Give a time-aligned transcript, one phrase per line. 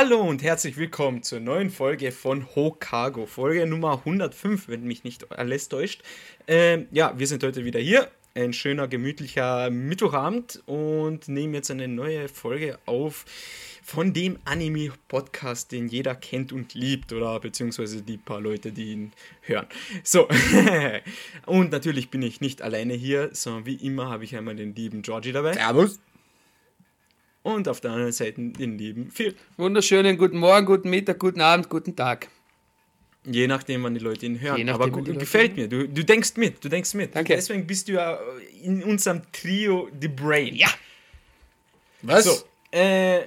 [0.00, 5.32] Hallo und herzlich willkommen zur neuen Folge von Hokago, Folge Nummer 105, wenn mich nicht
[5.32, 6.02] alles täuscht.
[6.46, 11.88] Ähm, ja, wir sind heute wieder hier, ein schöner, gemütlicher Mittwochabend und nehmen jetzt eine
[11.88, 13.24] neue Folge auf
[13.82, 19.12] von dem Anime-Podcast, den jeder kennt und liebt, oder beziehungsweise die paar Leute, die ihn
[19.40, 19.66] hören.
[20.04, 20.28] So,
[21.46, 25.02] und natürlich bin ich nicht alleine hier, sondern wie immer habe ich einmal den lieben
[25.02, 25.54] Georgie dabei.
[25.54, 25.98] Servus.
[27.42, 29.34] Und auf der anderen Seite den lieben Phil.
[29.56, 32.28] Wunderschönen guten Morgen, guten Mittag, guten Abend, guten Tag.
[33.24, 34.64] Je nachdem, wann die Leute ihn hören.
[34.64, 35.68] Nachdem, Aber gut, gefällt mir.
[35.68, 37.14] Du, du denkst mit, du denkst mit.
[37.14, 37.34] Danke.
[37.34, 38.18] Deswegen bist du ja
[38.62, 40.54] in unserem Trio The Brain.
[40.56, 40.68] Ja.
[42.02, 42.24] Was?
[42.24, 43.26] So, äh, ja,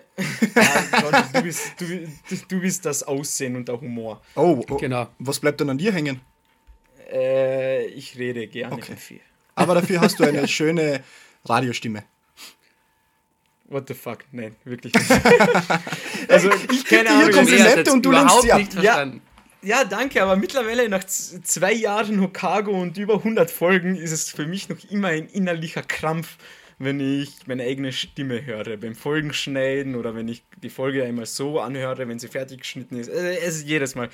[1.33, 2.07] du, bist, du,
[2.47, 4.22] du bist das Aussehen und der Humor.
[4.35, 5.07] Oh, oh, Genau.
[5.19, 6.22] Was bleibt denn an dir hängen?
[7.11, 8.95] Äh, ich rede gerne Okay.
[8.95, 9.19] viel.
[9.55, 11.03] Aber dafür hast du eine schöne
[11.45, 12.03] Radiostimme.
[13.72, 14.19] What the fuck?
[14.31, 15.09] Nein, wirklich nicht.
[16.27, 18.59] also, ich keine Hier Komplimente und du lehnst sie ab.
[18.59, 18.81] nicht Ja.
[18.81, 19.22] verstanden.
[19.63, 24.45] Ja, danke, aber mittlerweile nach zwei Jahren Hokago und über 100 Folgen ist es für
[24.47, 26.38] mich noch immer ein innerlicher Krampf,
[26.80, 28.75] wenn ich meine eigene Stimme höre.
[28.78, 33.08] Beim Folgenschneiden oder wenn ich die Folge einmal so anhöre, wenn sie fertig geschnitten ist.
[33.09, 34.09] Äh, Es ist jedes Mal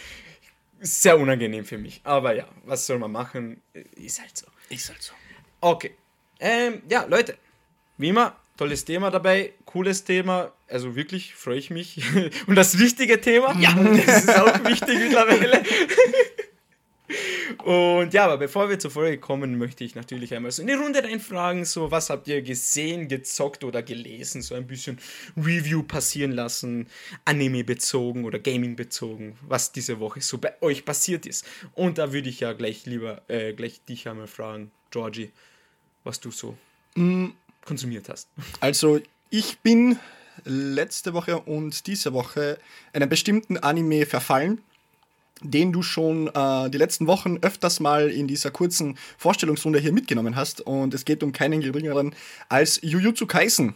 [0.81, 2.02] sehr unangenehm für mich.
[2.03, 3.61] Aber ja, was soll man machen?
[3.95, 4.47] Ist halt so.
[4.69, 5.14] Ist halt so.
[5.61, 5.95] Okay.
[6.42, 7.38] Ähm, ja, Leute,
[7.97, 12.02] wie immer, tolles Thema dabei, cooles Thema, also wirklich freue ich mich.
[12.47, 13.73] Und das wichtige Thema, ja,
[14.05, 15.64] das ist auch wichtig mittlerweile.
[17.64, 20.73] Und ja, aber bevor wir zur Folge kommen, möchte ich natürlich einmal so in die
[20.73, 24.99] Runde reinfragen, so was habt ihr gesehen, gezockt oder gelesen, so ein bisschen
[25.36, 26.88] Review passieren lassen,
[27.25, 31.45] Anime bezogen oder Gaming bezogen, was diese Woche so bei euch passiert ist.
[31.73, 35.31] Und da würde ich ja gleich lieber, äh, gleich dich einmal fragen, Georgie,
[36.04, 36.58] was du so
[37.67, 38.30] konsumiert hast.
[38.60, 40.00] Also, ich bin
[40.45, 42.58] letzte Woche und diese Woche
[42.94, 44.61] einem bestimmten Anime verfallen,
[45.42, 50.36] den du schon äh, die letzten Wochen öfters mal in dieser kurzen Vorstellungsrunde hier mitgenommen
[50.36, 50.61] hast.
[50.61, 52.16] Und es geht um keinen geringeren
[52.50, 53.76] als Jujutsu Kaisen.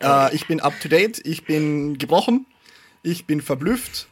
[0.00, 2.46] Äh, ich bin up to date, ich bin gebrochen,
[3.02, 4.08] ich bin verblüfft.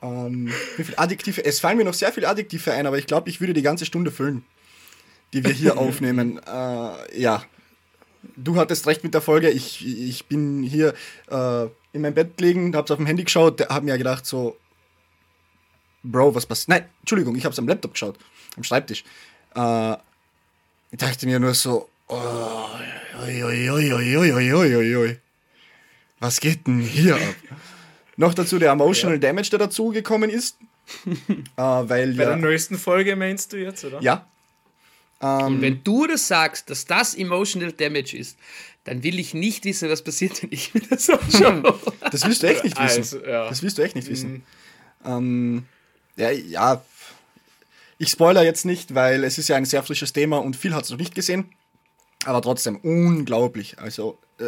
[0.00, 1.44] Ähm, wie viele Adjektive?
[1.44, 3.84] Es fallen mir noch sehr viele Adjektive ein, aber ich glaube, ich würde die ganze
[3.84, 4.44] Stunde füllen,
[5.34, 6.38] die wir hier aufnehmen.
[6.38, 7.44] Äh, ja,
[8.36, 9.50] du hattest recht mit der Folge.
[9.50, 10.94] Ich, ich bin hier
[11.30, 14.56] äh, in meinem Bett gelegen, hab's auf dem Handy geschaut, hab mir gedacht, so,
[16.02, 16.68] Bro, was passiert?
[16.68, 18.18] Nein, Entschuldigung, ich hab's am Laptop geschaut,
[18.56, 19.04] am Schreibtisch.
[19.54, 19.92] Äh,
[20.90, 22.14] ich dachte mir nur so, oh,
[23.22, 25.18] oi,
[26.20, 27.20] was geht denn hier ab?
[28.16, 29.20] Noch dazu der Emotional ja.
[29.20, 30.58] Damage, der dazugekommen ist.
[31.06, 31.16] äh,
[31.56, 34.00] weil, Bei ja, der neuesten Folge meinst du jetzt, oder?
[34.02, 34.26] Ja,
[35.22, 38.36] und wenn du das sagst, dass das Emotional Damage ist,
[38.84, 41.78] dann will ich nicht wissen, was passiert, wenn ich mir das anschaue.
[42.10, 42.98] das willst du echt nicht wissen.
[42.98, 43.48] Also, ja.
[43.48, 44.42] Das willst du echt nicht wissen.
[45.04, 45.64] Ähm,
[46.16, 46.82] ja, ja,
[47.98, 50.84] ich spoiler jetzt nicht, weil es ist ja ein sehr frisches Thema und viel hat
[50.84, 51.44] es noch nicht gesehen.
[52.24, 53.78] Aber trotzdem, unglaublich.
[53.78, 54.44] Also, äh,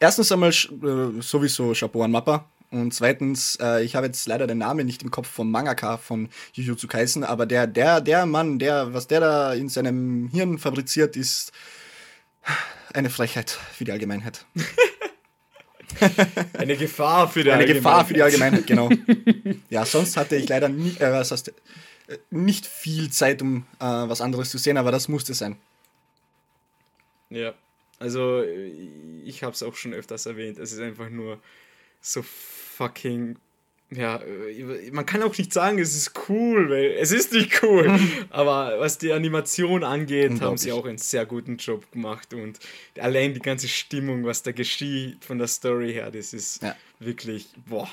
[0.00, 2.48] erstens einmal äh, sowieso Chapeau an Mappa.
[2.70, 6.28] Und zweitens, äh, ich habe jetzt leider den Namen nicht im Kopf vom Mangaka von
[6.52, 11.16] Jujutsu Kaisen, aber der, der, der Mann, der, was der da in seinem Hirn fabriziert,
[11.16, 11.52] ist
[12.94, 14.46] eine Frechheit für die Allgemeinheit.
[16.54, 18.70] Eine Gefahr für die Eine Gefahr für die Allgemeinheit.
[18.70, 19.04] Allgemeinheit,
[19.44, 19.60] genau.
[19.70, 23.84] Ja, sonst hatte ich leider nie, äh, was heißt, äh, nicht viel Zeit, um äh,
[23.84, 25.56] was anderes zu sehen, aber das musste sein.
[27.28, 27.54] Ja,
[27.98, 28.68] also äh,
[29.24, 30.58] ich habe es auch schon öfters erwähnt.
[30.58, 31.40] Es ist einfach nur
[32.00, 33.36] so fucking.
[33.92, 37.90] Ja, äh, man kann auch nicht sagen, es ist cool, weil es ist nicht cool.
[38.30, 42.32] Aber was die Animation angeht, haben sie auch einen sehr guten Job gemacht.
[42.32, 42.60] Und
[43.00, 46.76] allein die ganze Stimmung, was da geschieht von der Story her, das ist Ja.
[47.00, 47.88] wirklich, boah.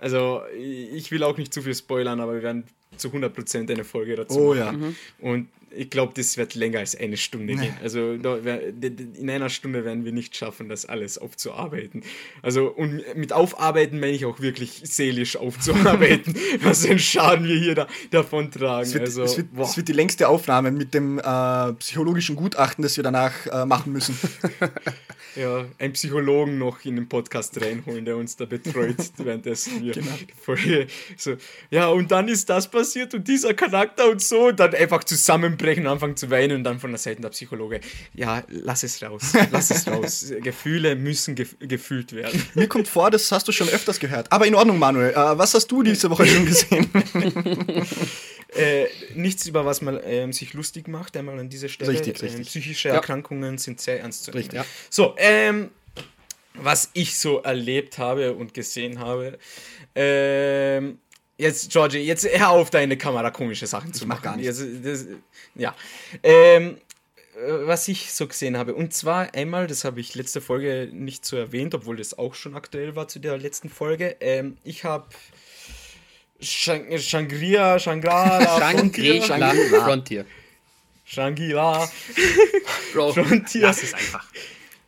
[0.00, 2.64] Also, ich will auch nicht zu viel spoilern, aber wir werden
[2.96, 4.96] zu 100% eine Folge dazu Oh machen.
[5.20, 5.28] ja.
[5.30, 7.74] Und ich glaube, das wird länger als eine Stunde gehen.
[7.82, 12.02] Also in einer Stunde werden wir nicht schaffen, das alles aufzuarbeiten.
[12.42, 17.74] Also und mit Aufarbeiten meine ich auch wirklich seelisch aufzuarbeiten, was den Schaden wir hier
[17.74, 18.82] da, davon tragen.
[18.82, 22.82] Es wird, also, es, wird, es wird die längste Aufnahme mit dem äh, psychologischen Gutachten,
[22.82, 24.18] das wir danach äh, machen müssen.
[25.36, 30.86] ja, einen Psychologen noch in den Podcast reinholen, der uns da betreut, währenddessen wir Genau.
[31.16, 31.36] so,
[31.70, 35.04] ja, und dann ist das passiert und dieser Charakter und so, und dann einfach
[35.60, 37.80] zusammenbrechen, anfangen zu weinen und dann von der Seite der Psychologe,
[38.14, 40.32] ja, lass es raus, lass es raus.
[40.42, 42.42] Gefühle müssen gef gefühlt werden.
[42.54, 44.30] Mir kommt vor, das hast du schon öfters gehört.
[44.32, 45.10] Aber in Ordnung, Manuel.
[45.10, 46.90] Äh, was hast du diese Woche schon gesehen?
[48.52, 51.92] Äh, nichts, über was man ähm, sich lustig macht, einmal an dieser Stelle.
[51.92, 52.48] Richtig, Ähm, richtig.
[52.48, 52.94] psychische Ja.
[52.96, 54.38] Erkrankungen sind sehr ernst zu nehmen.
[54.38, 54.66] Richtig, ja.
[54.90, 55.70] So, ähm,
[56.54, 59.38] was ich so erlebt habe und gesehen habe.
[59.94, 60.98] Ähm,
[61.40, 64.24] jetzt, Georgie, jetzt hör auf, deine Kamera komische Sachen zu mach machen.
[64.24, 64.46] gar nicht.
[64.46, 65.06] Jetzt, das,
[65.54, 65.74] ja.
[66.22, 66.78] Ähm,
[67.36, 68.74] äh, was ich so gesehen habe.
[68.74, 72.54] Und zwar einmal, das habe ich letzte Folge nicht so erwähnt, obwohl das auch schon
[72.54, 74.16] aktuell war zu der letzten Folge.
[74.20, 75.06] Ähm, ich habe
[76.40, 80.26] Shang Shangri-La, Shangri-La, Frontier, Shangri-La Frontier.
[81.04, 81.90] Shangri-La,
[82.92, 83.62] Bro, Frontier.
[83.62, 84.26] lass es einfach.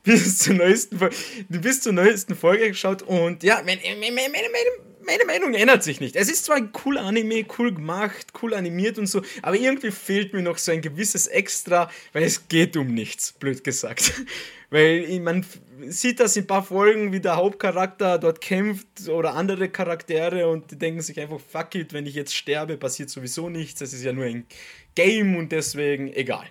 [0.04, 1.16] bis zur neuesten Folge,
[1.48, 5.82] du bist zur neuesten Folge geschaut und ja, meine, meine, meine, meine, meine Meinung ändert
[5.82, 6.16] sich nicht.
[6.16, 10.32] Es ist zwar ein cooler Anime, cool gemacht, cool animiert und so, aber irgendwie fehlt
[10.32, 14.12] mir noch so ein gewisses Extra, weil es geht um nichts, blöd gesagt.
[14.70, 15.44] Weil man
[15.88, 20.70] sieht das in ein paar Folgen, wie der Hauptcharakter dort kämpft oder andere Charaktere und
[20.70, 24.02] die denken sich einfach, fuck it, wenn ich jetzt sterbe, passiert sowieso nichts, das ist
[24.02, 24.46] ja nur ein
[24.94, 26.46] Game und deswegen egal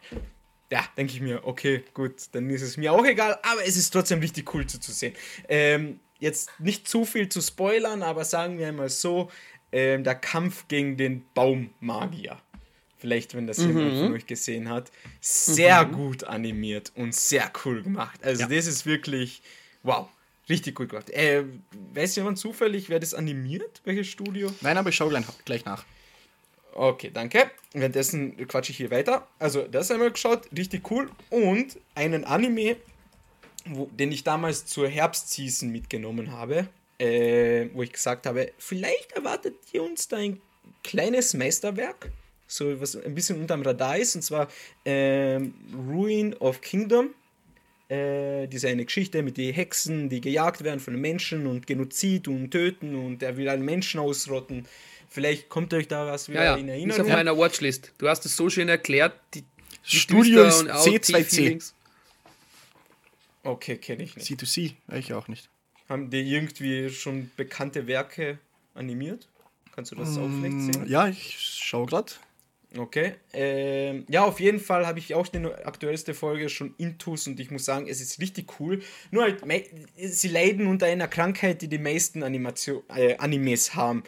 [0.71, 3.91] ja, denke ich mir, okay, gut, dann ist es mir auch egal, aber es ist
[3.91, 5.13] trotzdem richtig cool zuzusehen.
[5.49, 9.29] Ähm, jetzt nicht zu viel zu spoilern, aber sagen wir einmal so,
[9.73, 12.37] ähm, der Kampf gegen den Baummagier.
[12.97, 14.91] Vielleicht, wenn das jemand von euch gesehen hat.
[15.19, 18.23] Sehr gut animiert und sehr cool gemacht.
[18.23, 19.41] Also, das ist wirklich,
[19.81, 20.07] wow,
[20.47, 21.09] richtig gut gemacht.
[21.09, 21.45] Äh,
[21.95, 23.81] weiß jemand zufällig, wer das animiert?
[23.85, 24.53] Welches Studio?
[24.61, 25.83] Nein, aber ich schaue gleich, gleich nach.
[26.73, 27.49] Okay, danke.
[27.73, 29.27] Währenddessen quatsche ich hier weiter.
[29.39, 31.09] Also, das einmal geschaut, richtig cool.
[31.31, 32.77] Und einen Anime,
[33.65, 36.67] wo, den ich damals zur Herbstseason mitgenommen habe,
[36.99, 40.39] äh, wo ich gesagt habe, vielleicht erwartet ihr uns da ein
[40.83, 42.11] kleines Meisterwerk,
[42.47, 44.47] so was ein bisschen unterm Radar ist, und zwar
[44.85, 45.53] ähm,
[45.89, 47.09] Ruin of Kingdom.
[47.89, 52.27] Äh, diese eine Geschichte mit den Hexen, die gejagt werden von den Menschen und Genozid
[52.29, 54.65] und Töten und er will alle Menschen ausrotten.
[55.09, 57.01] Vielleicht kommt euch da was wieder Ja, in ja, ist Erinnerung.
[57.05, 57.91] auf meiner Watchlist.
[57.97, 59.13] Du hast es so schön erklärt.
[59.33, 61.71] Die, die Studio Düster- ist und C2C.
[63.43, 64.29] Okay, kenne ich nicht.
[64.29, 65.49] C2C, ich auch nicht.
[65.89, 68.39] Haben die irgendwie schon bekannte Werke
[68.73, 69.27] animiert?
[69.75, 70.85] Kannst du das auch vielleicht sehen?
[70.87, 72.11] Ja, ich schaue gerade.
[72.77, 73.15] Okay.
[73.33, 77.51] Ähm, ja, auf jeden Fall habe ich auch die aktuellste Folge schon Intus und ich
[77.51, 78.81] muss sagen, es ist richtig cool.
[79.11, 79.43] Nur halt,
[79.97, 84.03] sie leiden unter einer Krankheit, die die meisten Animation, äh, Animes haben.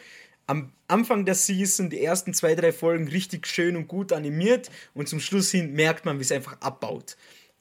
[0.46, 5.08] Am Anfang der Season, die ersten zwei, drei Folgen richtig schön und gut animiert und
[5.08, 7.16] zum Schluss hin merkt man, wie es einfach abbaut.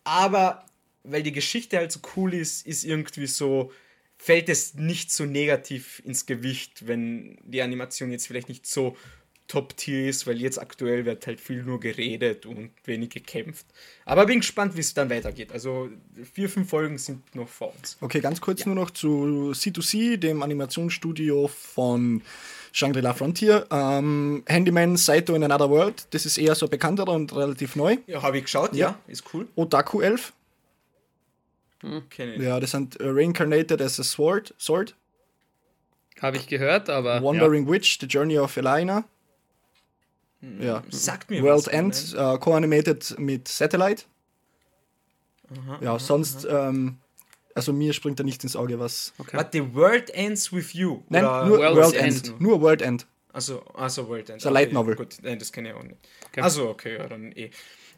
[0.06, 0.66] Aber
[1.04, 3.72] weil die Geschichte halt so cool ist, ist irgendwie so,
[4.18, 8.96] fällt es nicht so negativ ins Gewicht, wenn die Animation jetzt vielleicht nicht so
[9.48, 13.66] Top-Tier ist, weil jetzt aktuell wird halt viel nur geredet und wenig gekämpft.
[14.06, 15.52] Aber bin gespannt, wie es dann weitergeht.
[15.52, 15.90] Also
[16.34, 17.98] vier, fünf Folgen sind noch vor uns.
[18.02, 22.22] Okay, ganz kurz nur noch zu C2C, dem Animationsstudio von
[22.72, 23.68] Shangri-La Frontier.
[23.70, 27.98] Ähm, Handyman Saito in Another World, das ist eher so bekannter und relativ neu.
[28.08, 28.98] Ja, habe ich geschaut, ja.
[29.08, 29.48] ist cool.
[29.56, 30.34] Otaku 11,
[32.10, 32.42] Kenne ich.
[32.42, 34.96] ja, das sind äh, Reincarnated as a Sword, Sword.
[36.22, 37.22] Habe ich gehört, aber.
[37.22, 39.04] Wandering Witch, The Journey of Elena.
[40.60, 40.84] Ja.
[40.90, 41.68] Sagt mir World was.
[41.68, 44.04] End, äh, co-animated mit Satellite.
[45.52, 46.98] Aha, Ja, sonst, ähm,
[47.56, 49.14] also mir springt da nichts ins Auge, was.
[49.20, 49.38] Okay.
[49.38, 51.04] But the world ends with you.
[51.10, 52.28] Nein, Oder nur World's World End.
[52.28, 52.42] End.
[52.42, 53.08] Nur World End.
[53.32, 54.40] Also, also World End.
[54.40, 54.96] Ist ein Light Novel.
[54.96, 55.98] Gut, nein, das kenne ich auch nicht.
[56.30, 56.42] Okay.
[56.42, 57.50] Also, okay, ja, dann eh.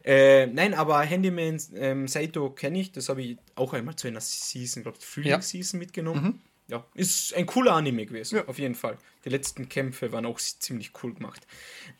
[0.06, 4.22] Äh, nein, aber Handyman ähm, Saito kenne ich, das habe ich auch einmal zu einer
[4.22, 6.42] Season, glaube ich, Frühlingsseason mitgenommen.
[6.68, 8.98] Ja, ist ein cooler Anime gewesen, auf jeden Fall.
[9.24, 11.46] Die letzten Kämpfe waren auch ziemlich cool gemacht.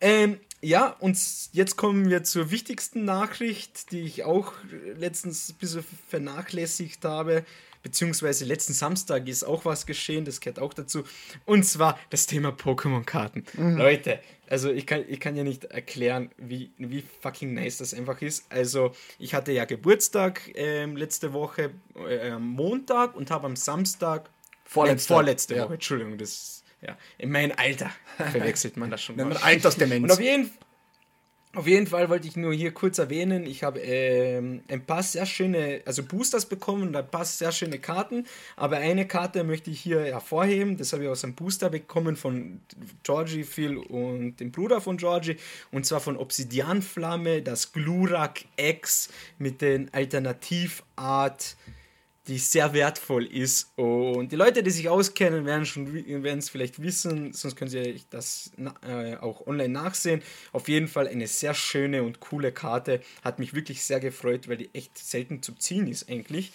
[0.02, 1.20] Ähm, ja, und
[1.52, 4.54] jetzt kommen wir zur wichtigsten Nachricht, die ich auch
[4.98, 7.46] letztens ein bisschen vernachlässigt habe.
[7.84, 11.04] Beziehungsweise letzten Samstag ist auch was geschehen, das gehört auch dazu.
[11.46, 13.46] Und zwar das Thema Pokémon-Karten.
[13.78, 14.20] Leute,
[14.50, 18.46] also ich kann, ich kann ja nicht erklären, wie, wie fucking nice das einfach ist.
[18.50, 24.30] Also ich hatte ja Geburtstag ähm, letzte Woche äh, am Montag und habe am Samstag
[24.64, 25.14] Vorletzte.
[25.14, 25.64] äh, vorletzte Ja.
[25.66, 29.16] Woche, Entschuldigung, das ja in mein Alter verwechselt man das schon.
[29.16, 29.26] Mal.
[29.26, 30.04] man Altersdemenz.
[30.04, 30.52] Und auf jeden,
[31.56, 35.26] auf jeden Fall wollte ich nur hier kurz erwähnen, ich habe ähm, ein paar sehr
[35.26, 39.80] schöne, also Boosters bekommen und ein paar sehr schöne Karten, aber eine Karte möchte ich
[39.80, 42.62] hier hervorheben, das habe ich aus einem Booster bekommen von
[43.04, 45.38] Georgie, Phil und dem Bruder von Georgie,
[45.72, 51.56] und zwar von Obsidianflamme, das Glurak X mit den Alternativart
[52.28, 53.72] die sehr wertvoll ist.
[53.76, 58.52] Und die Leute, die sich auskennen, werden es vielleicht wissen, sonst können sie das
[58.88, 60.22] äh, auch online nachsehen.
[60.52, 63.02] Auf jeden Fall eine sehr schöne und coole Karte.
[63.24, 66.52] Hat mich wirklich sehr gefreut, weil die echt selten zu ziehen ist eigentlich.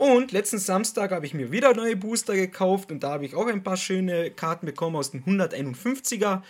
[0.00, 3.46] Und letzten Samstag habe ich mir wieder neue Booster gekauft und da habe ich auch
[3.46, 6.42] ein paar schöne Karten bekommen aus dem 151er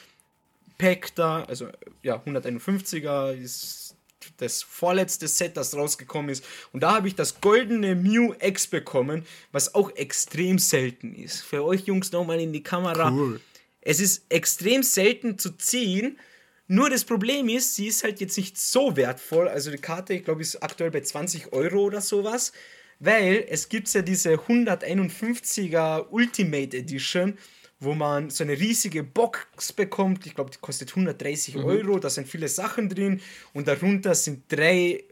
[0.79, 1.43] Pack da.
[1.45, 1.69] Also
[2.02, 3.89] ja, 151er ist
[4.39, 6.45] das vorletzte Set, das rausgekommen ist.
[6.73, 11.41] Und da habe ich das goldene Mew X bekommen, was auch extrem selten ist.
[11.43, 13.11] Für euch Jungs nochmal in die Kamera.
[13.11, 13.41] Cool.
[13.81, 16.19] Es ist extrem selten zu ziehen.
[16.67, 19.49] Nur das Problem ist, sie ist halt jetzt nicht so wertvoll.
[19.49, 22.53] Also die Karte, ich glaube, ist aktuell bei 20 Euro oder sowas.
[23.00, 27.39] Weil es gibt ja diese 151er Ultimate Edition
[27.81, 30.27] wo man so eine riesige Box bekommt.
[30.27, 31.65] Ich glaube, die kostet 130 mhm.
[31.65, 31.99] Euro.
[31.99, 33.21] Da sind viele Sachen drin
[33.55, 35.05] und darunter sind drei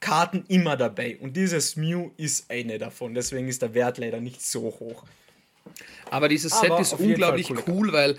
[0.00, 1.18] Karten immer dabei.
[1.18, 3.14] Und dieses Mew ist eine davon.
[3.14, 5.04] Deswegen ist der Wert leider nicht so hoch.
[6.10, 8.16] Aber dieses Set Aber ist unglaublich cool, weil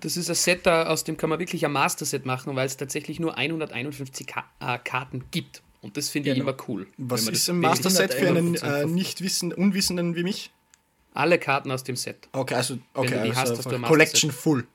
[0.00, 3.20] das ist ein Set, aus dem kann man wirklich ein Master-Set machen, weil es tatsächlich
[3.20, 5.62] nur 151 Ka äh, Karten gibt.
[5.80, 6.36] Und das finde genau.
[6.36, 6.86] ich immer cool.
[6.98, 10.50] Was ist ein Master-Set für einen äh, nicht wissen, Unwissenden wie mich?
[11.14, 12.28] Alle Karten aus dem Set.
[12.32, 14.66] Okay, also, okay, also hast, hast Collection Full.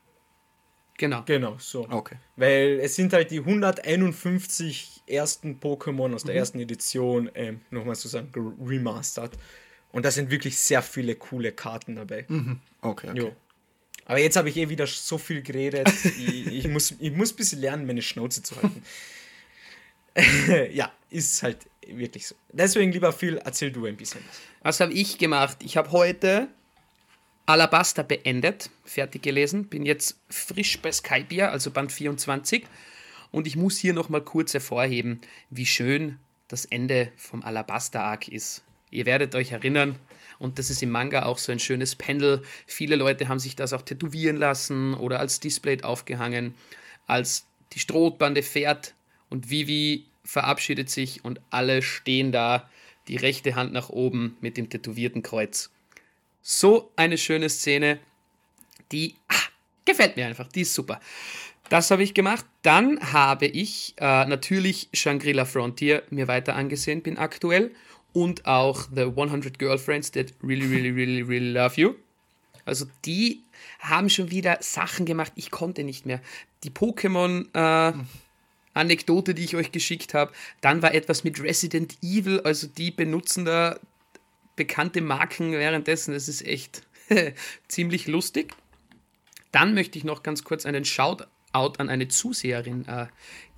[0.97, 1.23] Genau.
[1.25, 1.87] Genau, so.
[1.89, 2.15] Okay.
[2.35, 6.39] Weil es sind halt die 151 ersten Pokémon aus der mhm.
[6.39, 8.31] ersten Edition, ähm, nochmal zu sagen,
[8.63, 9.31] remastered.
[9.91, 12.25] Und da sind wirklich sehr viele coole Karten dabei.
[12.27, 12.59] Mhm.
[12.81, 13.19] Okay, okay.
[13.19, 13.35] Jo.
[14.05, 15.87] Aber jetzt habe ich eh wieder so viel geredet.
[16.03, 18.83] ich, ich, muss, ich muss ein bisschen lernen, meine Schnauze zu halten.
[20.73, 22.35] ja, ist halt wirklich so.
[22.51, 24.21] Deswegen, lieber Phil, erzähl du ein bisschen.
[24.61, 25.57] Was habe ich gemacht?
[25.63, 26.47] Ich habe heute
[27.45, 32.65] Alabaster beendet, fertig gelesen, bin jetzt frisch bei Skypiea, also Band 24.
[33.31, 38.63] Und ich muss hier nochmal kurz hervorheben, wie schön das Ende vom Alabaster-Arc ist.
[38.91, 39.97] Ihr werdet euch erinnern,
[40.39, 42.43] und das ist im Manga auch so ein schönes Pendel.
[42.67, 46.53] Viele Leute haben sich das auch tätowieren lassen oder als Display aufgehangen,
[47.07, 48.93] als die Strohbande fährt
[49.29, 52.69] und Vivi verabschiedet sich und alle stehen da,
[53.07, 55.71] die rechte Hand nach oben mit dem tätowierten Kreuz.
[56.41, 57.99] So eine schöne Szene,
[58.91, 59.35] die ah,
[59.85, 60.99] gefällt mir einfach, die ist super.
[61.69, 62.45] Das habe ich gemacht.
[62.61, 67.71] Dann habe ich äh, natürlich Shangri-La Frontier mir weiter angesehen, bin aktuell.
[68.13, 71.95] Und auch The 100 Girlfriends That Really, Really, Really, Really Love You.
[72.65, 73.41] Also die
[73.79, 76.21] haben schon wieder Sachen gemacht, ich konnte nicht mehr.
[76.63, 77.93] Die Pokémon äh,
[78.73, 80.31] Anekdote, die ich euch geschickt habe.
[80.61, 83.79] Dann war etwas mit Resident Evil, also die benutzen da
[84.55, 86.13] bekannte Marken währenddessen.
[86.13, 86.83] Das ist echt
[87.67, 88.53] ziemlich lustig.
[89.51, 93.07] Dann möchte ich noch ganz kurz einen Shoutout an eine Zuseherin äh,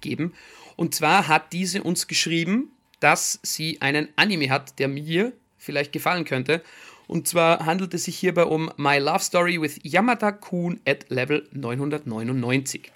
[0.01, 0.33] geben.
[0.75, 6.25] Und zwar hat diese uns geschrieben, dass sie einen Anime hat, der mir vielleicht gefallen
[6.25, 6.61] könnte.
[7.07, 11.47] Und zwar handelt es sich hierbei um My Love Story with Yamada Kun at Level
[11.51, 12.91] 999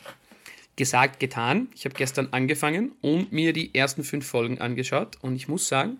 [0.79, 1.67] gesagt, getan.
[1.75, 5.99] Ich habe gestern angefangen und mir die ersten fünf Folgen angeschaut und ich muss sagen,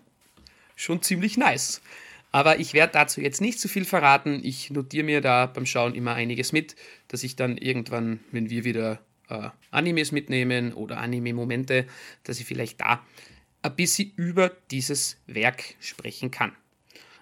[0.74, 1.82] schon ziemlich nice.
[2.32, 4.40] Aber ich werde dazu jetzt nicht zu viel verraten.
[4.42, 6.76] Ich notiere mir da beim Schauen immer einiges mit,
[7.08, 11.86] dass ich dann irgendwann, wenn wir wieder äh, Animes mitnehmen oder Anime-Momente,
[12.24, 13.04] dass ich vielleicht da
[13.60, 16.52] ein bisschen über dieses Werk sprechen kann.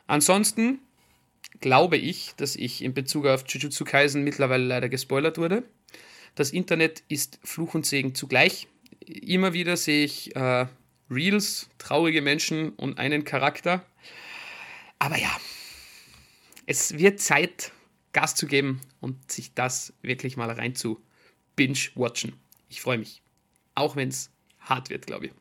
[0.07, 0.79] Ansonsten
[1.61, 5.65] glaube ich, dass ich in Bezug auf Jujutsu Kaisen mittlerweile leider gespoilert wurde.
[6.39, 8.69] Das Internet ist Fluch und Segen zugleich.
[9.01, 10.69] Immer wieder sehe ich äh,
[11.11, 13.85] Reels, traurige Menschen und einen Charakter.
[15.01, 15.37] Aber ja,
[16.65, 17.73] es wird Zeit,
[18.13, 21.03] Gas zu geben und sich das wirklich mal rein zu
[21.57, 22.35] binge-watchen.
[22.69, 23.21] Ich freue mich.
[23.75, 24.31] Auch wenn es
[24.61, 25.33] hart wird, glaube ich.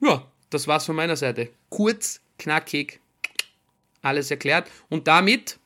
[0.00, 1.50] Ja, das war's von meiner Seite.
[1.68, 2.98] Kurz, knackig,
[4.02, 4.68] alles erklärt.
[4.88, 5.60] Und damit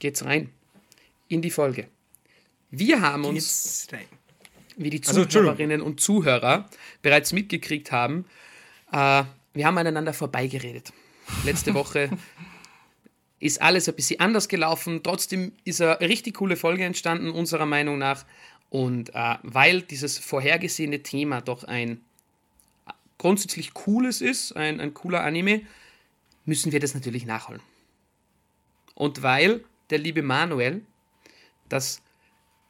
[0.00, 0.52] geht's rein
[1.28, 1.88] in die Folge.
[2.78, 3.88] Wir haben uns,
[4.76, 6.68] wie die also, Zuhörerinnen und Zuhörer
[7.00, 8.26] bereits mitgekriegt haben,
[8.92, 10.92] äh, wir haben aneinander vorbeigeredet.
[11.44, 12.10] Letzte Woche
[13.40, 15.02] ist alles ein bisschen anders gelaufen.
[15.02, 18.26] Trotzdem ist eine richtig coole Folge entstanden, unserer Meinung nach.
[18.68, 22.02] Und äh, weil dieses vorhergesehene Thema doch ein
[23.16, 25.62] grundsätzlich cooles ist, ein, ein cooler Anime,
[26.44, 27.62] müssen wir das natürlich nachholen.
[28.94, 30.82] Und weil der liebe Manuel
[31.70, 32.02] das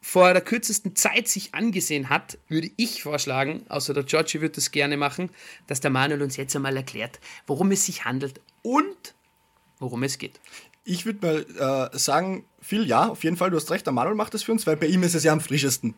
[0.01, 4.71] vor der kürzesten Zeit sich angesehen hat, würde ich vorschlagen, außer der Georgie wird das
[4.71, 5.29] gerne machen,
[5.67, 9.15] dass der Manuel uns jetzt einmal erklärt, worum es sich handelt und
[9.79, 10.39] worum es geht.
[10.83, 14.15] Ich würde mal äh, sagen, Phil, ja, auf jeden Fall, du hast recht, der Manuel
[14.15, 15.93] macht das für uns, weil bei ihm ist es ja am frischesten.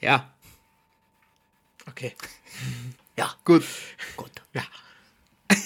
[0.00, 0.32] Ja.
[1.86, 2.14] Okay.
[3.16, 3.34] Ja.
[3.44, 3.64] Gut.
[4.16, 4.30] Gut.
[4.54, 4.62] Ja.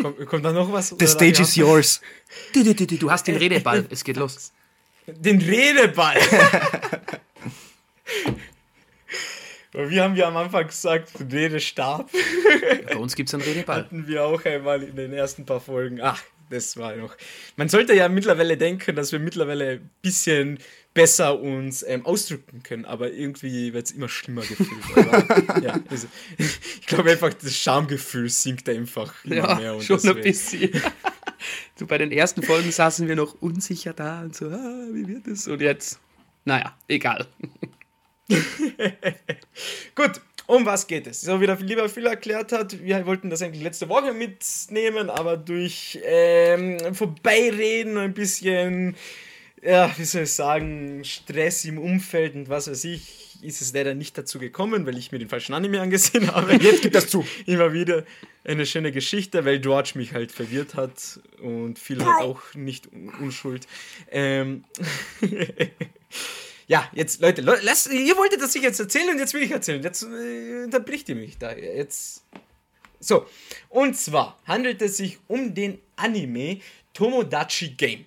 [0.00, 0.94] kommt, kommt da noch was?
[0.98, 2.00] The stage is yours.
[2.54, 4.52] Du, du, du, du hast den Redeball, es geht los.
[5.06, 6.16] Den Redeball.
[9.72, 12.10] Wir haben ja am Anfang gesagt, Redestab.
[12.86, 13.78] Bei uns gibt es einen Redeball.
[13.78, 16.00] Hatten wir auch einmal in den ersten paar Folgen.
[16.02, 17.16] Ach, Das war noch.
[17.56, 20.58] Man sollte ja mittlerweile denken, dass wir mittlerweile ein bisschen
[20.92, 24.68] besser uns ähm, ausdrücken können, aber irgendwie wird es immer schlimmer gefühlt.
[25.62, 29.74] ja, also, ich glaube einfach, das Schamgefühl sinkt einfach immer ja, mehr.
[29.76, 30.82] Und schon deswegen- ein bisschen.
[31.76, 35.26] so bei den ersten Folgen saßen wir noch unsicher da und so, ah, wie wird
[35.28, 35.48] es?
[35.48, 35.98] Und jetzt,
[36.44, 37.26] naja, egal.
[39.94, 41.20] Gut, um was geht es?
[41.22, 45.36] So wie der lieber Phil erklärt hat, wir wollten das eigentlich letzte Woche mitnehmen, aber
[45.36, 48.96] durch ähm, Vorbeireden und ein bisschen,
[49.62, 53.94] ja, wie soll ich sagen, Stress im Umfeld und was weiß ich, ist es leider
[53.94, 56.54] nicht dazu gekommen, weil ich mir den falschen Anime angesehen habe.
[56.62, 57.26] Jetzt gibt das zu.
[57.46, 58.04] Immer wieder
[58.44, 63.08] eine schöne Geschichte, weil George mich halt verwirrt hat und Phil hat auch nicht un-
[63.20, 63.66] Unschuld.
[64.10, 64.64] Ähm,
[66.66, 69.50] ja, jetzt, Leute, Leute lasst, ihr wolltet das sich jetzt erzählen und jetzt will ich
[69.50, 69.82] erzählen.
[69.82, 71.52] Jetzt äh, unterbricht ihr mich da.
[71.52, 72.24] Jetzt.
[73.00, 73.26] So,
[73.68, 76.60] und zwar handelt es sich um den Anime
[76.94, 78.06] Tomodachi Game.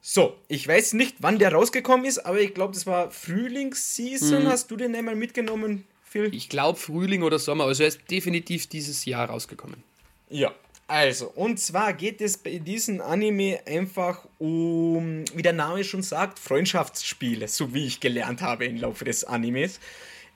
[0.00, 4.46] So, ich weiß nicht, wann der rausgekommen ist, aber ich glaube, das war Frühlingsseason.
[4.46, 6.32] Hast du den einmal mitgenommen, Phil?
[6.32, 9.82] Ich glaube Frühling oder Sommer, also er ist definitiv dieses Jahr rausgekommen.
[10.28, 10.52] Ja,
[10.88, 16.38] also, und zwar geht es bei diesem Anime einfach um, wie der Name schon sagt,
[16.38, 19.80] Freundschaftsspiele, so wie ich gelernt habe im Laufe des Animes.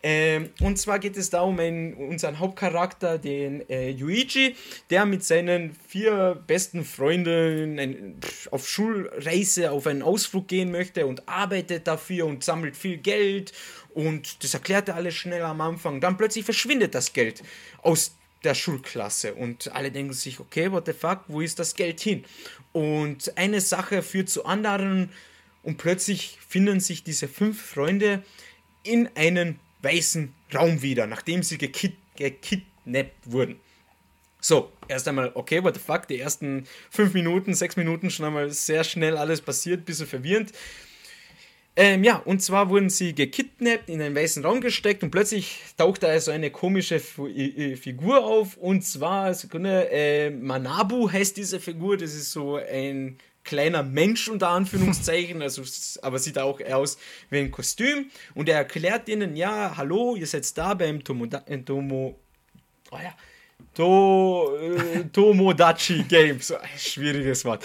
[0.02, 4.56] Ähm, und zwar geht es da um einen, unseren Hauptcharakter, den äh, Yuichi,
[4.88, 11.06] der mit seinen vier besten Freunden ein, pff, auf Schulreise, auf einen Ausflug gehen möchte
[11.06, 13.52] und arbeitet dafür und sammelt viel Geld.
[13.92, 16.00] Und das erklärt er alles schnell am Anfang.
[16.00, 17.42] Dann plötzlich verschwindet das Geld
[17.82, 22.00] aus der Schulklasse und alle denken sich, okay, what the fuck, wo ist das Geld
[22.00, 22.24] hin?
[22.72, 25.10] Und eine Sache führt zu anderen
[25.62, 28.22] und plötzlich finden sich diese fünf Freunde
[28.82, 33.60] in einem weißen Raum wieder, nachdem sie gekid gekidnappt wurden.
[34.42, 38.50] So, erst einmal, okay, what the fuck, die ersten fünf Minuten, sechs Minuten schon einmal
[38.50, 40.52] sehr schnell alles passiert, bisschen verwirrend.
[41.76, 46.02] Ähm, ja, und zwar wurden sie gekidnappt, in einen weißen Raum gesteckt und plötzlich taucht
[46.02, 51.36] da also eine komische Fu- I- I- Figur auf und zwar, Sekunde, äh, Manabu heißt
[51.36, 55.62] diese Figur, das ist so ein kleiner Mensch unter Anführungszeichen, also,
[56.02, 56.98] aber sieht auch aus
[57.30, 58.10] wie ein Kostüm.
[58.34, 62.18] Und er erklärt ihnen, ja, hallo, ihr seid da beim Tomoda äh, Tomo,
[62.90, 63.14] oh ja,
[63.74, 66.40] To, äh, Tomodachi Game.
[66.40, 67.64] So schwieriges Wort.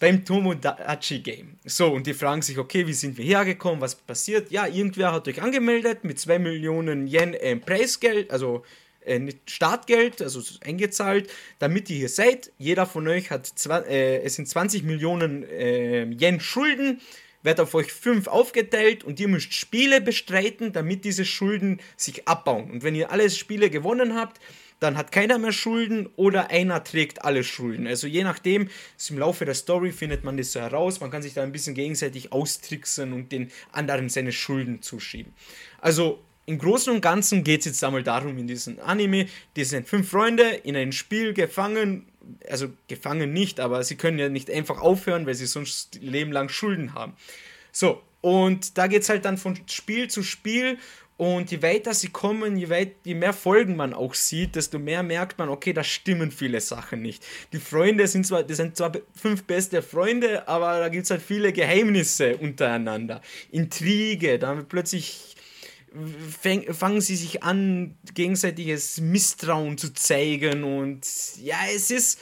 [0.00, 1.56] Beim Tomodachi Game.
[1.64, 3.80] So, und die fragen sich, okay, wie sind wir hergekommen?
[3.80, 4.50] Was passiert?
[4.50, 8.64] Ja, irgendwer hat euch angemeldet mit 2 Millionen Yen äh, Preisgeld, also
[9.04, 12.50] äh, Startgeld, also eingezahlt, damit ihr hier seid.
[12.58, 17.00] Jeder von euch hat, zwei, äh, es sind 20 Millionen äh, Yen Schulden
[17.44, 22.70] wird auf euch fünf aufgeteilt und ihr müsst Spiele bestreiten, damit diese Schulden sich abbauen.
[22.70, 24.40] Und wenn ihr alle Spiele gewonnen habt,
[24.84, 27.86] dann hat keiner mehr Schulden oder einer trägt alle Schulden.
[27.86, 28.68] Also je nachdem,
[29.08, 31.00] im Laufe der Story findet man das so heraus.
[31.00, 35.32] Man kann sich da ein bisschen gegenseitig austricksen und den anderen seine Schulden zuschieben.
[35.80, 39.88] Also im Großen und Ganzen geht es jetzt einmal darum in diesem Anime, die sind
[39.88, 42.06] fünf Freunde in ein Spiel gefangen,
[42.48, 46.32] also gefangen nicht, aber sie können ja nicht einfach aufhören, weil sie sonst ihr Leben
[46.32, 47.14] lang Schulden haben.
[47.72, 50.78] So, und da geht es halt dann von Spiel zu Spiel
[51.16, 55.02] und je weiter sie kommen, je, weit, je mehr Folgen man auch sieht, desto mehr
[55.04, 57.24] merkt man, okay, da stimmen viele Sachen nicht.
[57.52, 61.22] Die Freunde sind zwar, das sind zwar fünf beste Freunde, aber da gibt es halt
[61.22, 63.20] viele Geheimnisse untereinander.
[63.52, 65.36] Intrige, da wird plötzlich
[66.72, 71.06] fangen sie sich an, gegenseitiges Misstrauen zu zeigen und
[71.40, 72.18] ja, es ist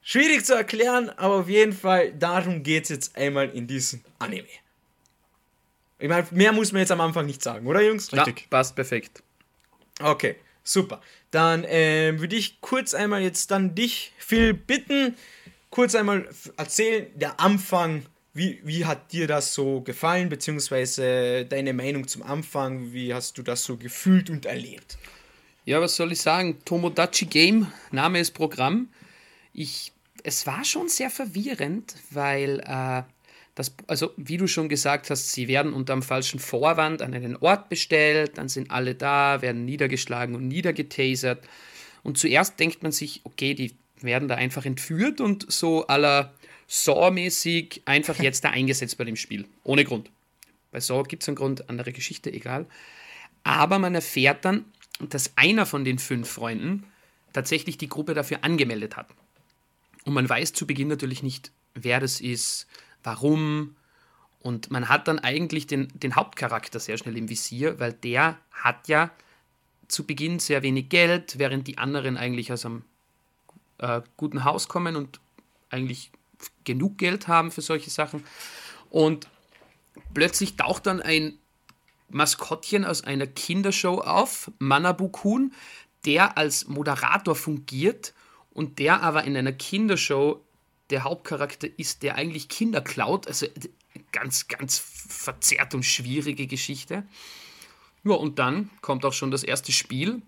[0.00, 4.46] schwierig zu erklären, aber auf jeden Fall darum geht es jetzt einmal in diesem Anime.
[6.04, 8.12] Ich meine, mehr muss man jetzt am Anfang nicht sagen, oder Jungs?
[8.12, 8.40] Richtig.
[8.40, 9.22] Ja, passt perfekt.
[10.02, 11.00] Okay, super.
[11.30, 15.16] Dann ähm, würde ich kurz einmal jetzt dann dich, Phil, bitten,
[15.70, 22.06] kurz einmal erzählen, der Anfang, wie, wie hat dir das so gefallen, beziehungsweise deine Meinung
[22.06, 24.98] zum Anfang, wie hast du das so gefühlt und erlebt?
[25.64, 26.58] Ja, was soll ich sagen?
[26.66, 28.90] Tomodachi Game, Name ist Programm.
[29.54, 29.90] Ich,
[30.22, 33.04] es war schon sehr verwirrend, weil, äh,
[33.54, 37.36] das, also wie du schon gesagt hast, sie werden unter dem falschen Vorwand an einen
[37.36, 41.46] Ort bestellt, dann sind alle da, werden niedergeschlagen und niedergetasert.
[42.02, 46.34] Und zuerst denkt man sich, okay, die werden da einfach entführt und so aller
[46.66, 49.46] Saw-mäßig einfach jetzt da eingesetzt bei dem Spiel.
[49.62, 50.10] Ohne Grund.
[50.72, 52.66] Bei Saw gibt es einen Grund, andere Geschichte, egal.
[53.44, 54.64] Aber man erfährt dann,
[55.00, 56.84] dass einer von den fünf Freunden
[57.32, 59.08] tatsächlich die Gruppe dafür angemeldet hat.
[60.04, 62.66] Und man weiß zu Beginn natürlich nicht, wer das ist,
[63.04, 63.76] warum.
[64.40, 68.88] Und man hat dann eigentlich den, den Hauptcharakter sehr schnell im Visier, weil der hat
[68.88, 69.10] ja
[69.88, 72.82] zu Beginn sehr wenig Geld, während die anderen eigentlich aus einem
[73.78, 75.20] äh, guten Haus kommen und
[75.70, 76.10] eigentlich
[76.64, 78.24] genug Geld haben für solche Sachen.
[78.90, 79.28] Und
[80.12, 81.38] plötzlich taucht dann ein
[82.10, 85.52] Maskottchen aus einer Kindershow auf, Manabu Kun,
[86.04, 88.14] der als Moderator fungiert
[88.52, 90.43] und der aber in einer Kindershow
[90.94, 93.26] der Hauptcharakter ist, der eigentlich Kinder klaut.
[93.26, 93.48] Also
[94.12, 97.04] ganz, ganz verzerrt und schwierige Geschichte.
[98.04, 100.22] Ja, und dann kommt auch schon das erste Spiel.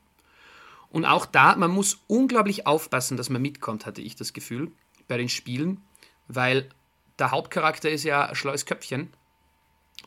[0.91, 4.73] Und auch da, man muss unglaublich aufpassen, dass man mitkommt, hatte ich das Gefühl,
[5.07, 5.85] bei den Spielen,
[6.27, 6.69] weil
[7.21, 9.13] der Hauptcharakter ist ja ein schlaues Köpfchen.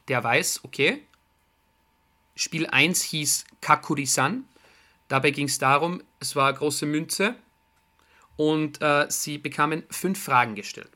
[0.09, 1.01] Der weiß, okay,
[2.35, 4.43] Spiel 1 hieß Kakuri-san.
[5.07, 7.37] Dabei ging es darum, es war eine große Münze
[8.39, 10.89] und äh, sie bekamen fünf Fragen gestellt.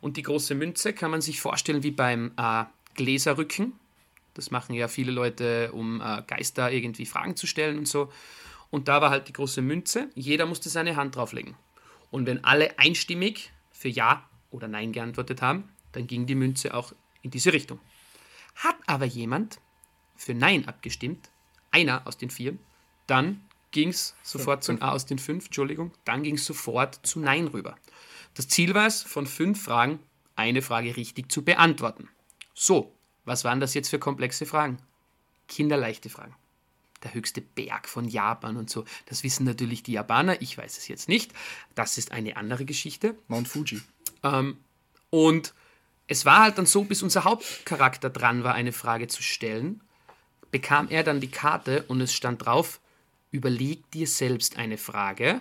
[0.00, 3.74] Und die große Münze kann man sich vorstellen wie beim äh, Gläserrücken.
[4.34, 8.10] Das machen ja viele Leute, um äh, Geister irgendwie Fragen zu stellen und so.
[8.70, 10.10] Und da war halt die große Münze.
[10.16, 11.54] Jeder musste seine Hand drauflegen.
[12.10, 16.92] Und wenn alle einstimmig für Ja oder Nein geantwortet haben, dann ging die Münze auch
[17.22, 17.78] in diese Richtung.
[18.56, 19.60] Hat aber jemand
[20.16, 21.30] für Nein abgestimmt,
[21.70, 22.58] einer aus den vier,
[23.06, 27.18] dann ging es sofort zum A aus den fünf, Entschuldigung, dann ging es sofort zu
[27.18, 27.76] Nein rüber.
[28.34, 29.98] Das Ziel war es, von fünf Fragen
[30.36, 32.08] eine Frage richtig zu beantworten.
[32.54, 34.78] So, was waren das jetzt für komplexe Fragen?
[35.48, 36.34] Kinderleichte Fragen.
[37.02, 38.84] Der höchste Berg von Japan und so.
[39.06, 41.32] Das wissen natürlich die Japaner, ich weiß es jetzt nicht.
[41.74, 43.18] Das ist eine andere Geschichte.
[43.26, 43.82] Mount Fuji.
[44.22, 44.56] Ähm,
[45.10, 45.52] und
[46.06, 49.80] es war halt dann so, bis unser Hauptcharakter dran war, eine Frage zu stellen,
[50.52, 52.80] bekam er dann die Karte und es stand drauf,
[53.34, 55.40] überleg dir selbst eine Frage.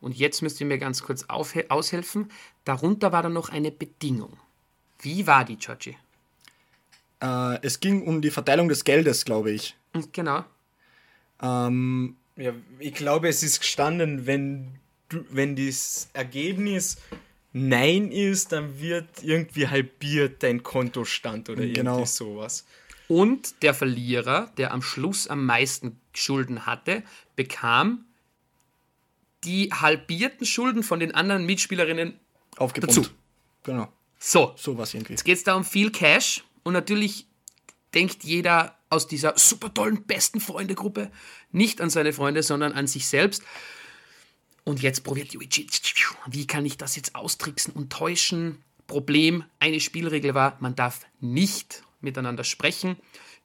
[0.00, 2.30] Und jetzt müsst ihr mir ganz kurz aushelfen.
[2.64, 4.36] Darunter war dann noch eine Bedingung.
[5.00, 5.96] Wie war die, Georgie?
[7.22, 9.76] Äh, es ging um die Verteilung des Geldes, glaube ich.
[10.12, 10.44] Genau.
[11.42, 16.98] Ähm, ja, ich glaube, es ist gestanden, wenn, du, wenn das Ergebnis
[17.52, 21.92] Nein ist, dann wird irgendwie halbiert dein Kontostand oder genau.
[21.96, 22.66] irgendwie sowas.
[23.10, 27.02] Und der Verlierer, der am Schluss am meisten Schulden hatte,
[27.34, 28.04] bekam
[29.42, 32.20] die halbierten Schulden von den anderen Mitspielerinnen
[32.56, 33.04] dazu.
[33.64, 33.92] Genau.
[34.20, 34.54] So.
[34.56, 35.14] So was irgendwie.
[35.14, 37.26] Jetzt geht es da um viel Cash und natürlich
[37.94, 41.10] denkt jeder aus dieser super tollen, besten Freundegruppe
[41.50, 43.42] nicht an seine Freunde, sondern an sich selbst.
[44.62, 45.66] Und jetzt probiert Yuichi,
[46.28, 48.62] wie kann ich das jetzt austricksen und täuschen?
[48.86, 52.96] Problem, eine Spielregel war, man darf nicht miteinander sprechen.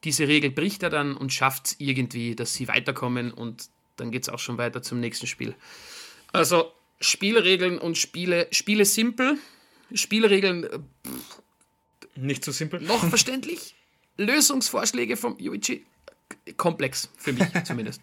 [0.04, 4.24] Diese Regel bricht er dann und schafft es irgendwie, dass sie weiterkommen und dann geht
[4.24, 5.56] es auch schon weiter zum nächsten Spiel.
[6.32, 9.38] Also Spielregeln und Spiele, Spiele simpel,
[9.94, 11.42] Spielregeln äh, pff,
[12.16, 12.82] nicht so simpel.
[12.82, 13.76] Noch verständlich.
[14.18, 15.86] Lösungsvorschläge vom Yuichi
[16.58, 18.02] komplex für mich zumindest.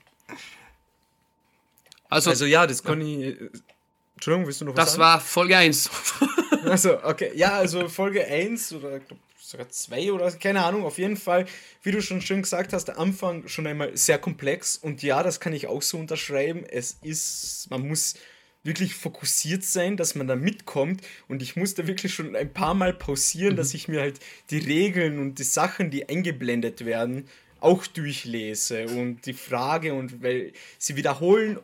[2.08, 3.30] Also, also ja, das kann ja.
[3.30, 3.38] ich.
[4.14, 5.02] Entschuldigung, willst du noch was Das sagen?
[5.02, 5.90] war Folge 1.
[6.64, 7.32] also, okay.
[7.34, 9.00] Ja, also Folge 1 oder
[9.52, 11.46] sogar 2 oder keine Ahnung, auf jeden Fall,
[11.82, 15.40] wie du schon schön gesagt hast, der Anfang schon einmal sehr komplex und ja, das
[15.40, 16.64] kann ich auch so unterschreiben.
[16.68, 18.14] Es ist, man muss
[18.64, 21.02] wirklich fokussiert sein, dass man da mitkommt.
[21.28, 23.56] Und ich musste wirklich schon ein paar Mal pausieren, mhm.
[23.56, 27.28] dass ich mir halt die Regeln und die Sachen, die eingeblendet werden,
[27.60, 31.58] auch durchlese und die Frage und weil sie wiederholen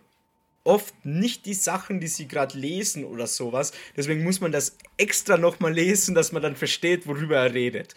[0.68, 3.72] oft nicht die Sachen, die sie gerade lesen oder sowas.
[3.96, 7.94] Deswegen muss man das extra nochmal lesen, dass man dann versteht, worüber er redet.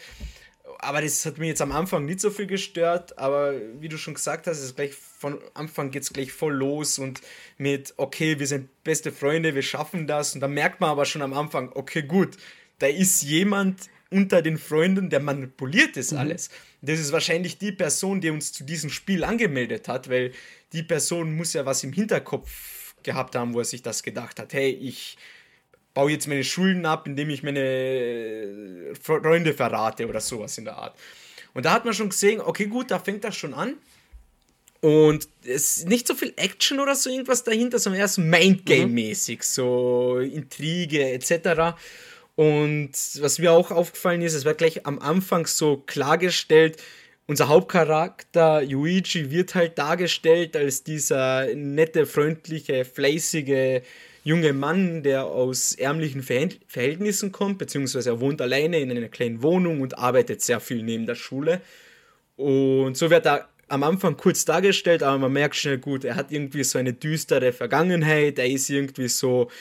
[0.79, 4.13] Aber das hat mir jetzt am Anfang nicht so viel gestört, aber wie du schon
[4.13, 7.21] gesagt hast, ist gleich von Anfang geht es gleich voll los und
[7.57, 10.33] mit, okay, wir sind beste Freunde, wir schaffen das.
[10.33, 12.37] Und dann merkt man aber schon am Anfang, okay, gut,
[12.79, 16.19] da ist jemand unter den Freunden, der manipuliert das mhm.
[16.19, 16.49] alles.
[16.81, 20.31] Das ist wahrscheinlich die Person, die uns zu diesem Spiel angemeldet hat, weil
[20.73, 24.53] die Person muss ja was im Hinterkopf gehabt haben, wo er sich das gedacht hat.
[24.53, 25.17] Hey, ich
[25.93, 30.97] baue jetzt meine Schulden ab, indem ich meine Freunde verrate oder sowas in der Art.
[31.53, 33.75] Und da hat man schon gesehen, okay, gut, da fängt das schon an.
[34.81, 39.37] Und es ist nicht so viel Action oder so irgendwas dahinter, sondern eher so Mindgame-mäßig,
[39.37, 39.43] mhm.
[39.43, 41.77] so Intrige etc.
[42.41, 46.81] Und was mir auch aufgefallen ist, es wird gleich am Anfang so klargestellt,
[47.27, 53.83] unser Hauptcharakter Yuichi wird halt dargestellt als dieser nette, freundliche, fleißige
[54.23, 59.79] junge Mann, der aus ärmlichen Verhältnissen kommt, beziehungsweise er wohnt alleine in einer kleinen Wohnung
[59.79, 61.61] und arbeitet sehr viel neben der Schule.
[62.37, 66.31] Und so wird er am Anfang kurz dargestellt, aber man merkt schnell gut, er hat
[66.31, 69.51] irgendwie so eine düstere Vergangenheit, er ist irgendwie so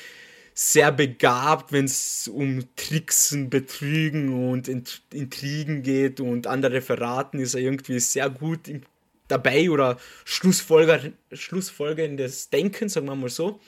[0.63, 7.63] sehr begabt, wenn es um Tricksen, Betrügen und Intrigen geht und andere verraten, ist er
[7.63, 8.71] irgendwie sehr gut
[9.27, 9.97] dabei oder
[10.27, 11.01] Schlussfolger,
[11.33, 13.59] Schlussfolgerndes Denken, sagen wir mal so.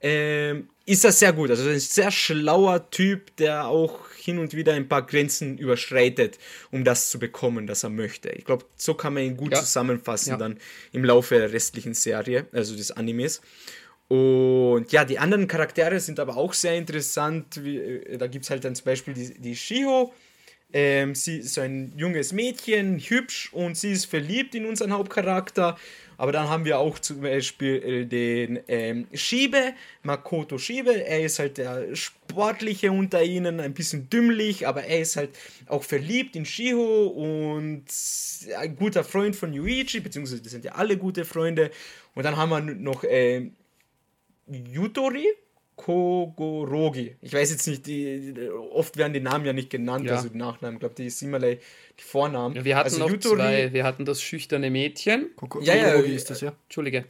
[0.00, 1.50] ähm, ist er sehr gut.
[1.50, 6.38] Also ein sehr schlauer Typ, der auch hin und wieder ein paar Grenzen überschreitet,
[6.70, 8.30] um das zu bekommen, das er möchte.
[8.30, 9.60] Ich glaube, so kann man ihn gut Ja.
[9.60, 10.36] zusammenfassen Ja.
[10.36, 10.58] dann
[10.92, 13.40] im Laufe der restlichen Serie, also des Animes.
[14.10, 17.58] Und ja, die anderen Charaktere sind aber auch sehr interessant.
[17.58, 20.12] Äh, da gibt es halt dann zum Beispiel die, die Shiho.
[20.72, 25.78] Ähm, sie ist ein junges Mädchen, hübsch und sie ist verliebt in unseren Hauptcharakter.
[26.16, 31.04] Aber dann haben wir auch zum Beispiel äh, den ähm, Shibe, Makoto Shibe.
[31.06, 35.30] Er ist halt der Sportliche unter ihnen, ein bisschen dümmlich, aber er ist halt
[35.66, 37.84] auch verliebt in Shiho und
[38.58, 41.70] ein guter Freund von Yuichi, beziehungsweise die sind ja alle gute Freunde.
[42.16, 43.54] Und dann haben wir noch ähm,
[44.50, 45.26] Yutori
[45.76, 47.16] Kogorogi.
[47.22, 50.16] Ich weiß jetzt nicht, die, die- oft werden die Namen ja nicht genannt, Ja.
[50.16, 50.76] also die Nachnamen.
[50.76, 51.58] Ich glaube, die ist immer die
[51.96, 52.54] Vornamen.
[52.54, 53.72] Ja, wir hatten also noch zwei.
[53.72, 55.30] Wir hatten das schüchterne Mädchen.
[55.36, 56.52] Koko- Ja, ja, Kokorogi ist das, ja.
[56.64, 57.04] Entschuldige.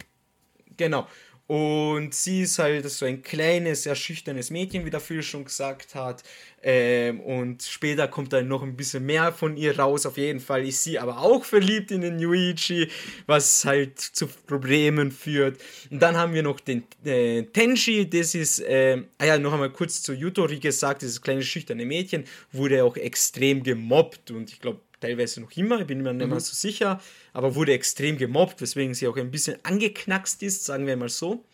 [0.76, 1.06] Genau.
[1.50, 5.96] Und sie ist halt so ein kleines, sehr schüchternes Mädchen, wie der Phil schon gesagt
[5.96, 6.22] hat.
[6.62, 10.06] Ähm, und später kommt dann noch ein bisschen mehr von ihr raus.
[10.06, 12.88] Auf jeden Fall ist sie aber auch verliebt in den Yuichi,
[13.26, 15.60] was halt zu Problemen führt.
[15.90, 19.70] Und dann haben wir noch den äh, Tenji, das ist, äh, ah ja, noch einmal
[19.70, 24.78] kurz zu Yutori gesagt, dieses kleine schüchterne Mädchen wurde auch extrem gemobbt und ich glaube,
[25.00, 27.00] teilweise noch immer, ich bin mir nicht mehr so sicher,
[27.32, 31.44] aber wurde extrem gemobbt, weswegen sie auch ein bisschen angeknackst ist, sagen wir mal so.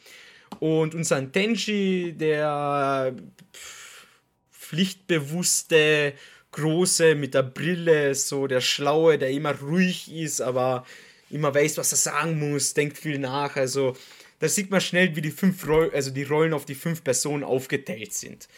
[0.60, 3.14] Und unser Tenji, der
[4.52, 6.14] pflichtbewusste,
[6.52, 10.86] große mit der Brille, so der Schlaue, der immer ruhig ist, aber
[11.30, 13.56] immer weiß, was er sagen muss, denkt viel nach.
[13.56, 13.96] Also
[14.38, 17.44] da sieht man schnell, wie die fünf Roll also die Rollen auf die fünf Personen
[17.44, 18.48] aufgeteilt sind.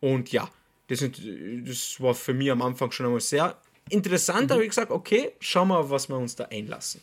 [0.00, 0.50] Und ja,
[0.88, 1.20] das, sind,
[1.66, 3.56] das war für mich am Anfang schon einmal sehr
[3.90, 4.50] interessant.
[4.50, 7.00] Da habe ich gesagt, okay, schauen wir, was wir uns da einlassen.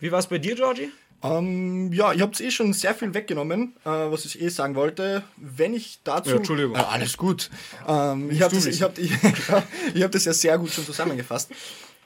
[0.00, 0.90] Wie war es bei dir, Georgie?
[1.22, 5.22] Ähm, ja, ihr habt eh schon sehr viel weggenommen, äh, was ich eh sagen wollte.
[5.38, 6.30] Wenn ich dazu.
[6.30, 6.74] Ja, Entschuldigung.
[6.74, 7.50] Äh, alles gut.
[7.88, 9.10] Ähm, ich habe das, ich hab, ich,
[9.48, 9.62] ja,
[9.94, 11.50] ich hab das ja sehr gut schon zusammengefasst.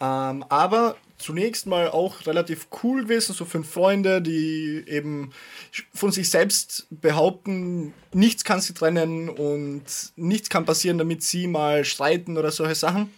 [0.01, 5.33] Ähm, aber zunächst mal auch relativ cool gewesen, so fünf Freunde, die eben
[5.93, 9.83] von sich selbst behaupten, nichts kann sie trennen und
[10.15, 13.13] nichts kann passieren, damit sie mal streiten oder solche Sachen.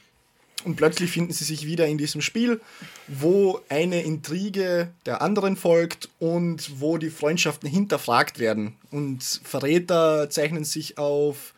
[0.65, 2.61] Und plötzlich finden sie sich wieder in diesem Spiel,
[3.09, 8.75] wo eine Intrige der anderen folgt und wo die Freundschaften hinterfragt werden.
[8.91, 11.55] Und Verräter zeichnen sich auf,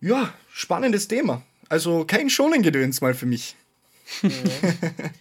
[0.00, 1.42] ja, spannendes Thema.
[1.68, 3.56] Also kein Schonengedöns mal für mich.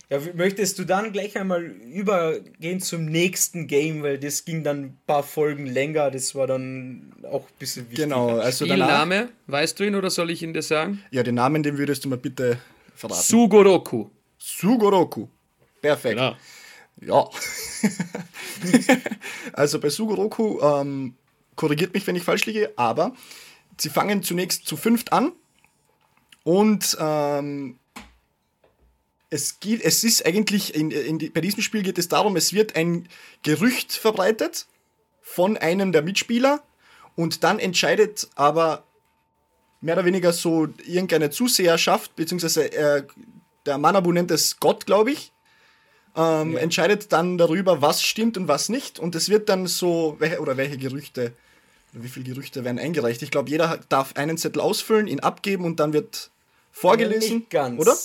[0.09, 4.77] Ja, w- möchtest du dann gleich einmal übergehen zum nächsten Game, weil das ging dann
[4.83, 8.03] ein paar Folgen länger, das war dann auch ein bisschen wichtiger.
[8.09, 11.01] Genau, also danach, Spielname, weißt du ihn oder soll ich ihn dir sagen?
[11.09, 12.59] ja, den Namen, den würdest du mir bitte
[12.95, 13.21] verraten.
[13.21, 14.09] Sugoroku.
[14.37, 15.27] Sugoroku.
[15.81, 16.15] Perfekt.
[16.15, 16.35] Genau.
[17.01, 17.29] Ja.
[19.53, 21.15] also bei Sugoroku, ähm,
[21.55, 23.13] korrigiert mich, wenn ich falsch liege, aber
[23.77, 25.33] sie fangen zunächst zu fünft an
[26.43, 27.79] und ähm,
[29.29, 32.75] es, geht, es ist eigentlich, in, in, bei diesem Spiel geht es darum, es wird
[32.75, 33.09] ein
[33.43, 34.67] Gerücht verbreitet
[35.21, 36.63] von einem der Mitspieler
[37.15, 38.84] und dann entscheidet aber
[39.81, 43.03] mehr oder weniger so irgendeine Zuseherschaft, beziehungsweise äh,
[43.65, 45.31] der Manabu nennt es Gott, glaube ich,
[46.15, 48.99] ähm, entscheidet dann darüber, was stimmt und was nicht.
[48.99, 51.33] Und es wird dann so, welche, oder welche Gerüchte,
[51.91, 53.21] wie viele Gerüchte werden eingereicht.
[53.21, 56.31] Ich glaube, jeder darf einen Zettel ausfüllen, ihn abgeben und dann wird
[56.71, 57.37] vorgelesen.
[57.37, 57.79] Nicht ganz.
[57.79, 57.95] Oder?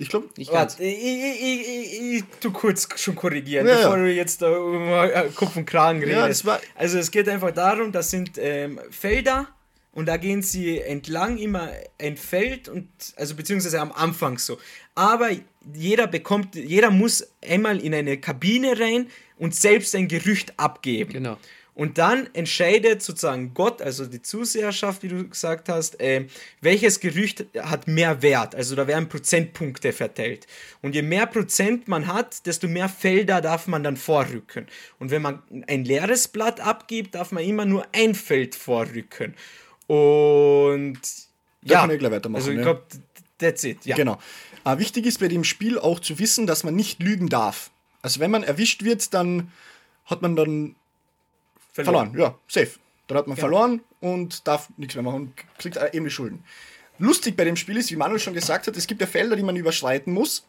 [0.00, 4.04] Ich glaube, ich, ich, ich, ich, ich tu kurz schon korrigieren, Ja, bevor ja.
[4.04, 6.44] du jetzt da äh, Kopf und Kragen redest.
[6.44, 9.48] Ja, also es geht einfach darum, das sind ähm, Felder
[9.92, 14.58] und da gehen sie entlang immer ein Feld und also beziehungsweise am Anfang so.
[14.94, 15.30] Aber
[15.74, 21.12] jeder bekommt, jeder muss einmal in eine Kabine rein und selbst ein Gerücht abgeben.
[21.12, 21.38] Genau.
[21.78, 26.26] Und dann entscheidet sozusagen Gott, also die Zuseherschaft, wie du gesagt hast, ähm,
[26.60, 28.56] welches Gerücht hat mehr Wert.
[28.56, 30.48] Also da werden Prozentpunkte verteilt.
[30.82, 34.66] Und je mehr Prozent man hat, desto mehr Felder darf man dann vorrücken.
[34.98, 39.36] Und wenn man ein leeres Blatt abgibt, darf man immer nur ein Feld vorrücken.
[39.88, 41.00] Und
[41.62, 42.62] Da ja, kann ich gleich weitermachen, also ich ja.
[42.62, 42.82] glaube,
[43.38, 43.84] that's it.
[43.84, 43.96] Ja.
[43.96, 44.18] Genau.
[44.64, 47.70] Äh, wichtig ist bei dem Spiel auch zu wissen, dass man nicht lügen darf.
[48.02, 49.50] Also wenn man erwischt wird, dann
[50.04, 50.76] hat man dann
[51.72, 52.14] verloren.
[52.16, 52.72] Ja, safe.
[53.06, 56.44] Dann hat man verloren und darf nichts mehr machen und kriegt eben die Schulden.
[56.98, 59.42] Lustig bei dem Spiel ist, wie Manuel schon gesagt hat, es gibt ja Felder, die
[59.42, 60.44] man überschreiten muss.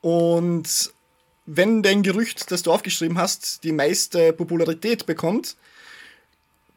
[0.00, 0.92] Und
[1.46, 5.56] wenn dein Gerücht, das du aufgeschrieben hast, die meiste Popularität bekommt,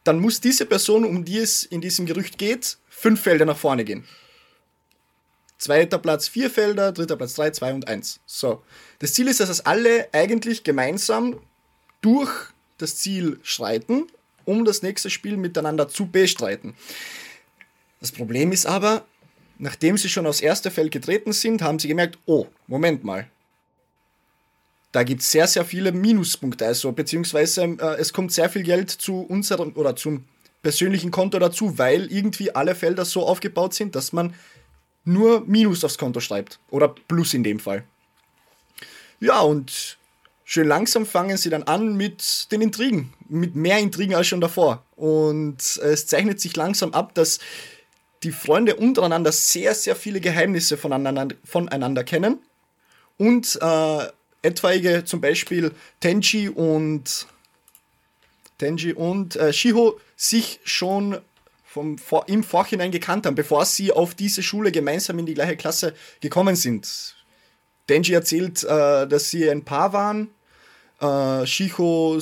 [0.06, 3.84] dann muss diese Person, um die es in diesem Gerücht geht, fünf Felder nach vorne
[3.84, 4.06] gehen.
[5.58, 8.22] Zweiter Platz vier Felder, dritter Platz drei, zwei und eins.
[8.26, 8.64] So.
[9.00, 11.40] Das Ziel ist, dass es alle eigentlich gemeinsam
[12.02, 12.32] durch
[12.78, 14.08] das Ziel schreiten
[14.46, 16.76] um das nächste Spiel miteinander zu bestreiten.
[18.00, 19.06] Das Problem ist aber,
[19.58, 23.28] nachdem sie schon aufs erste Feld getreten sind, haben sie gemerkt, oh, Moment mal.
[24.96, 28.90] Da gibt es sehr, sehr viele Minuspunkte, also beziehungsweise äh, es kommt sehr viel Geld
[28.90, 30.24] zu unserem oder zum
[30.62, 34.34] persönlichen Konto dazu, weil irgendwie alle Felder so aufgebaut sind, dass man
[35.04, 36.60] nur Minus aufs Konto schreibt.
[36.70, 37.84] Oder Plus in dem Fall.
[39.20, 39.98] Ja, und
[40.46, 43.14] schön langsam fangen sie dann an mit den Intrigen.
[43.28, 44.86] Mit mehr Intrigen als schon davor.
[44.96, 47.40] Und es zeichnet sich langsam ab, dass
[48.24, 52.40] die Freunde untereinander sehr, sehr viele Geheimnisse voneinander, voneinander kennen.
[53.18, 54.08] Und äh,
[54.46, 57.28] etwaige zum Beispiel Tenji und
[58.58, 61.20] Tenji und äh, Shiho sich schon
[61.66, 65.58] vom, vor, im Vorhinein gekannt haben, bevor sie auf diese Schule gemeinsam in die gleiche
[65.58, 67.16] Klasse gekommen sind.
[67.90, 70.30] Denji erzählt, äh, dass sie ein Paar waren.
[71.02, 72.18] Äh, Shiho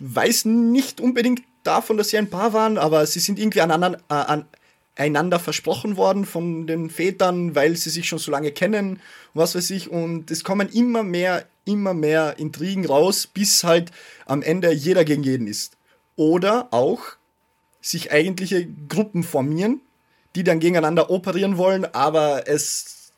[0.00, 4.14] weiß nicht unbedingt davon, dass sie ein Paar waren, aber sie sind irgendwie aneinander, äh,
[4.14, 4.46] an,
[4.96, 9.00] einander versprochen worden von den Vätern, weil sie sich schon so lange kennen,
[9.34, 9.90] was weiß ich.
[9.90, 13.90] Und es kommen immer mehr, immer mehr Intrigen raus, bis halt
[14.26, 15.76] am Ende jeder gegen jeden ist.
[16.16, 17.00] Oder auch
[17.80, 19.80] sich eigentliche Gruppen formieren,
[20.34, 23.12] die dann gegeneinander operieren wollen, aber es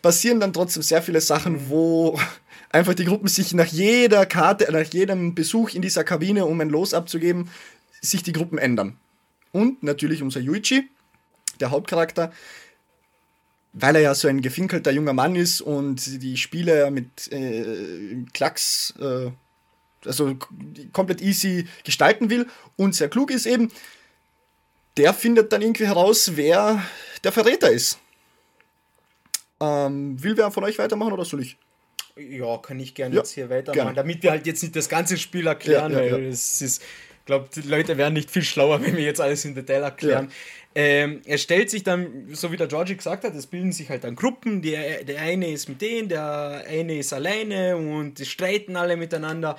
[0.00, 2.18] passieren dann trotzdem sehr viele Sachen, wo
[2.70, 6.68] einfach die Gruppen sich nach jeder Karte, nach jedem Besuch in dieser Kabine, um ein
[6.68, 7.50] Los abzugeben,
[8.00, 8.96] sich die Gruppen ändern.
[9.52, 10.88] Und natürlich unser Yuichi,
[11.60, 12.32] der Hauptcharakter,
[13.72, 18.94] weil er ja so ein gefinkelter junger Mann ist und die Spiele mit äh, Klacks
[19.00, 19.30] äh,
[20.04, 20.36] also
[20.92, 23.70] komplett easy gestalten will und sehr klug ist eben,
[24.96, 26.82] der findet dann irgendwie heraus, wer
[27.24, 27.98] der Verräter ist.
[29.60, 31.56] Ähm, will wer von euch weitermachen oder soll ich?
[32.16, 33.94] Ja, kann ich gerne ja, jetzt hier weitermachen, gerne.
[33.94, 36.82] damit wir halt jetzt nicht das ganze Spiel erklären, ja, ja, weil es ist,
[37.28, 40.32] glaube, die Leute wären nicht viel schlauer, wenn wir jetzt alles in Detail erklären.
[40.74, 44.04] Ähm, er stellt sich dann, so wie der Georgie gesagt hat, es bilden sich halt
[44.04, 44.62] dann Gruppen.
[44.62, 49.56] Der, der eine ist mit denen, der eine ist alleine und die streiten alle miteinander.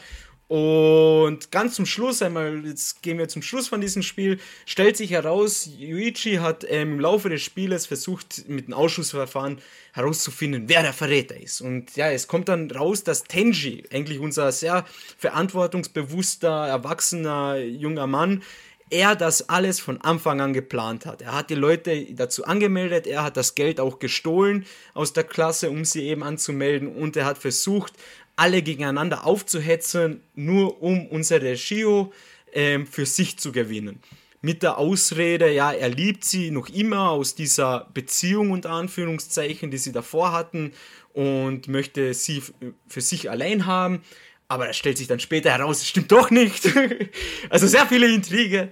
[0.50, 5.12] Und ganz zum Schluss, einmal, jetzt gehen wir zum Schluss von diesem Spiel, stellt sich
[5.12, 9.60] heraus, Yuichi hat ähm, im Laufe des Spieles versucht, mit dem Ausschussverfahren
[9.94, 11.62] herauszufinden, wer der Verräter ist.
[11.62, 14.86] Und ja, es kommt dann raus, dass Tenji, eigentlich unser sehr
[15.20, 18.42] verantwortungsbewusster, erwachsener junger Mann,
[18.90, 21.22] er das alles von Anfang an geplant hat.
[21.22, 25.70] Er hat die Leute dazu angemeldet, er hat das Geld auch gestohlen aus der Klasse,
[25.70, 27.94] um sie eben anzumelden und er hat versucht,
[28.40, 32.14] alle gegeneinander aufzuhetzen, nur um unsere Shio
[32.54, 34.00] ähm, für sich zu gewinnen.
[34.42, 39.78] Mit der Ausrede, ja, er liebt sie noch immer aus dieser Beziehung unter Anführungszeichen, die
[39.78, 40.72] sie davor hatten
[41.14, 42.42] und möchte sie
[42.88, 44.02] für sich allein haben.
[44.48, 46.70] Aber das stellt sich dann später heraus, es stimmt doch nicht.
[47.50, 48.70] also sehr viele Intrige.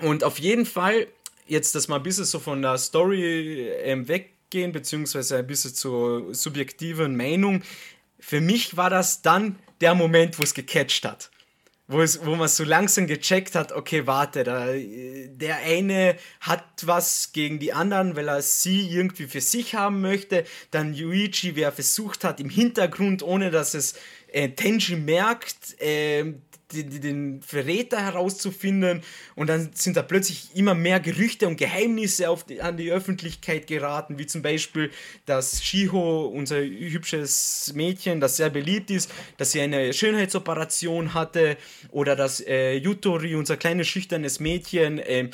[0.00, 1.08] Und auf jeden Fall,
[1.46, 6.34] jetzt das mal ein bisschen so von der Story ähm, weggehen, beziehungsweise ein bisschen zur
[6.34, 7.62] subjektiven Meinung
[8.18, 11.30] für mich war das dann der Moment, wo es gecatcht hat.
[11.88, 17.30] Wo, es, wo man so langsam gecheckt hat, okay, warte, da, der eine hat was
[17.32, 20.44] gegen die anderen, weil er sie irgendwie für sich haben möchte.
[20.72, 23.94] Dann Yuichi, wer versucht hat, im Hintergrund, ohne dass es
[24.32, 26.34] äh, Tenji merkt, äh,
[26.72, 29.02] den, den Verräter herauszufinden.
[29.34, 33.66] Und dann sind da plötzlich immer mehr Gerüchte und Geheimnisse auf die, an die Öffentlichkeit
[33.66, 34.90] geraten, wie zum Beispiel,
[35.26, 41.56] dass Shiho, unser hübsches Mädchen, das sehr beliebt ist, dass sie eine Schönheitsoperation hatte
[41.90, 45.30] oder dass äh, Yutori, unser kleines schüchternes Mädchen, äh,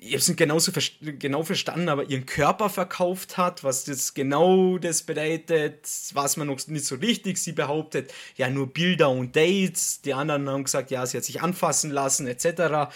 [0.00, 4.78] ich habe es nicht genauso genau verstanden, aber ihren Körper verkauft hat, was das genau
[4.78, 7.38] das bedeutet, weiß man noch nicht so richtig.
[7.38, 10.00] Sie behauptet, ja, nur Bilder und Dates.
[10.02, 12.92] Die anderen haben gesagt, ja, sie hat sich anfassen lassen, etc.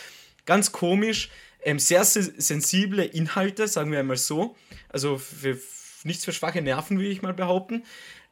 [0.46, 1.30] Ganz komisch.
[1.64, 4.56] Ähm, sehr sensible Inhalte, sagen wir einmal so.
[4.88, 5.58] Also für,
[6.04, 7.82] nichts für schwache Nerven, würde ich mal behaupten.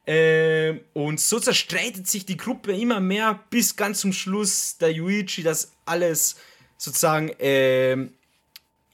[0.07, 5.43] Ähm, und so zerstreitet sich die Gruppe immer mehr, bis ganz zum Schluss der Yuichi
[5.43, 6.37] das alles
[6.77, 8.13] sozusagen ähm,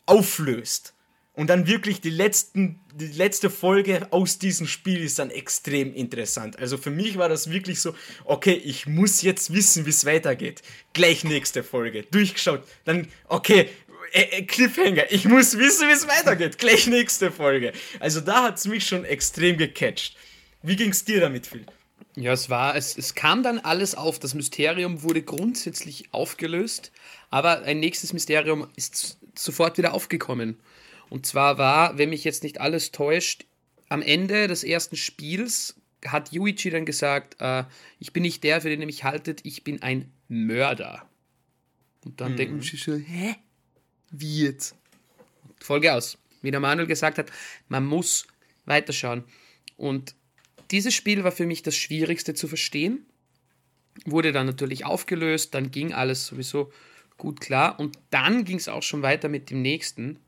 [0.08, 0.94] auflöst.
[1.34, 6.58] Und dann wirklich die, letzten, die letzte Folge aus diesem Spiel ist dann extrem interessant.
[6.58, 7.94] Also für mich war das wirklich so,
[8.26, 10.64] okay, ich muss jetzt wissen, wie es weitergeht.
[10.94, 12.02] Gleich nächste Folge.
[12.10, 12.64] Durchgeschaut.
[12.86, 13.70] Dann, okay,
[14.14, 15.12] äh, äh, Cliffhanger.
[15.12, 16.58] Ich muss wissen, wie es weitergeht.
[16.58, 17.72] Gleich nächste Folge.
[18.00, 20.18] Also da hat es mich schon extrem gecatcht.
[20.64, 21.66] Wie ging es dir damit, Phil?
[22.16, 24.18] Ja, es war, es, es kam dann alles auf.
[24.18, 26.92] Das Mysterium wurde grundsätzlich aufgelöst,
[27.30, 30.58] aber ein nächstes Mysterium ist sofort wieder aufgekommen.
[31.10, 33.46] Und zwar war, wenn mich jetzt nicht alles täuscht,
[33.90, 35.76] am Ende des ersten Spiels
[36.06, 37.64] hat Yuichi dann gesagt, äh,
[38.00, 41.08] ich bin nicht der, für den ihr mich haltet, ich bin ein Mörder.
[42.06, 42.38] Und dann mhm.
[42.38, 43.36] denken sie so, hä?
[44.12, 44.76] Wie jetzt?
[45.60, 46.18] Folge aus.
[46.42, 47.32] Wie der Manuel gesagt hat,
[47.68, 48.28] man muss
[48.66, 49.24] weiterschauen.
[49.76, 50.16] Und
[50.72, 53.06] dieses Spiel war für mich das Schwierigste zu verstehen.
[54.06, 56.72] Wurde dann natürlich aufgelöst, dann ging alles sowieso
[57.18, 57.80] gut klar.
[57.80, 60.20] Und dann ging es auch schon weiter mit dem nächsten.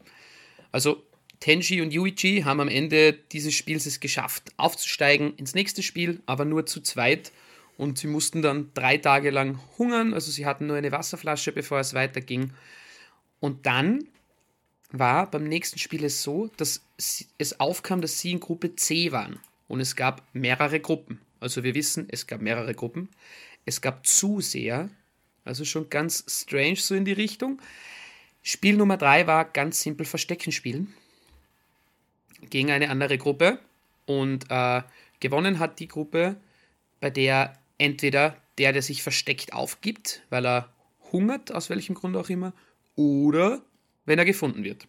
[0.72, 1.04] Also
[1.40, 6.46] Tenji und Yuichi haben am Ende dieses Spiels es geschafft, aufzusteigen ins nächste Spiel, aber
[6.46, 7.32] nur zu zweit.
[7.78, 10.14] Und sie mussten dann drei Tage lang hungern.
[10.14, 12.52] Also sie hatten nur eine Wasserflasche, bevor es weiterging.
[13.40, 14.04] Und dann
[14.92, 19.40] war beim nächsten Spiel es so, dass es aufkam, dass sie in Gruppe C waren.
[19.70, 21.22] Und es gab mehrere Gruppen.
[21.40, 23.08] Also wir wissen, es gab mehrere Gruppen.
[23.66, 24.90] Es gab Zuseher,
[25.46, 27.62] also schon ganz strange so in die Richtung.
[28.42, 30.94] Spiel Nummer 3 war ganz simpel Verstecken spielen
[32.50, 33.60] gegen eine andere Gruppe.
[34.06, 34.82] Und äh,
[35.20, 36.38] gewonnen hat die Gruppe,
[37.00, 40.70] bei der entweder der, der sich versteckt, aufgibt, weil er
[41.12, 42.54] hungert, aus welchem Grund auch immer,
[42.96, 43.62] oder
[44.06, 44.88] wenn er gefunden wird.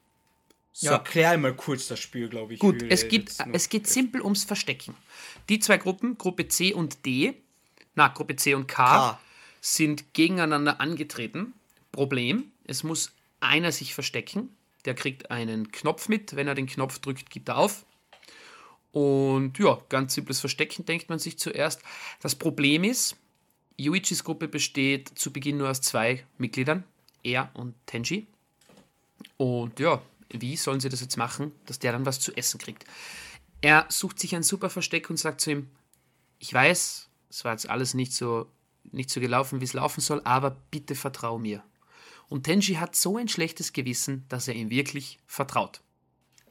[0.72, 0.86] So.
[0.86, 2.60] Ja, erklär mal kurz das Spiel, glaube ich.
[2.60, 4.94] Gut, es, gibt, es geht simpel ums Verstecken.
[5.48, 7.34] Die zwei Gruppen, Gruppe C und D,
[7.94, 9.20] na, Gruppe C und K, K.
[9.60, 11.54] sind gegeneinander angetreten.
[11.92, 14.54] Problem, es muss einer sich verstecken,
[14.84, 16.36] der kriegt einen Knopf mit.
[16.36, 17.84] Wenn er den Knopf drückt, gibt er auf.
[18.92, 21.82] Und ja, ganz simples Verstecken, denkt man sich zuerst.
[22.20, 23.16] Das Problem ist,
[23.78, 26.84] Yuichis Gruppe besteht zu Beginn nur aus zwei Mitgliedern,
[27.22, 28.26] er und Tenji.
[29.36, 32.84] Und ja, wie sollen sie das jetzt machen, dass der dann was zu essen kriegt?
[33.60, 35.70] Er sucht sich ein super Versteck und sagt zu ihm,
[36.38, 38.46] ich weiß, es war jetzt alles nicht so,
[38.92, 41.62] nicht so gelaufen, wie es laufen soll, aber bitte vertrau mir.
[42.28, 45.80] Und Tenji hat so ein schlechtes Gewissen, dass er ihm wirklich vertraut.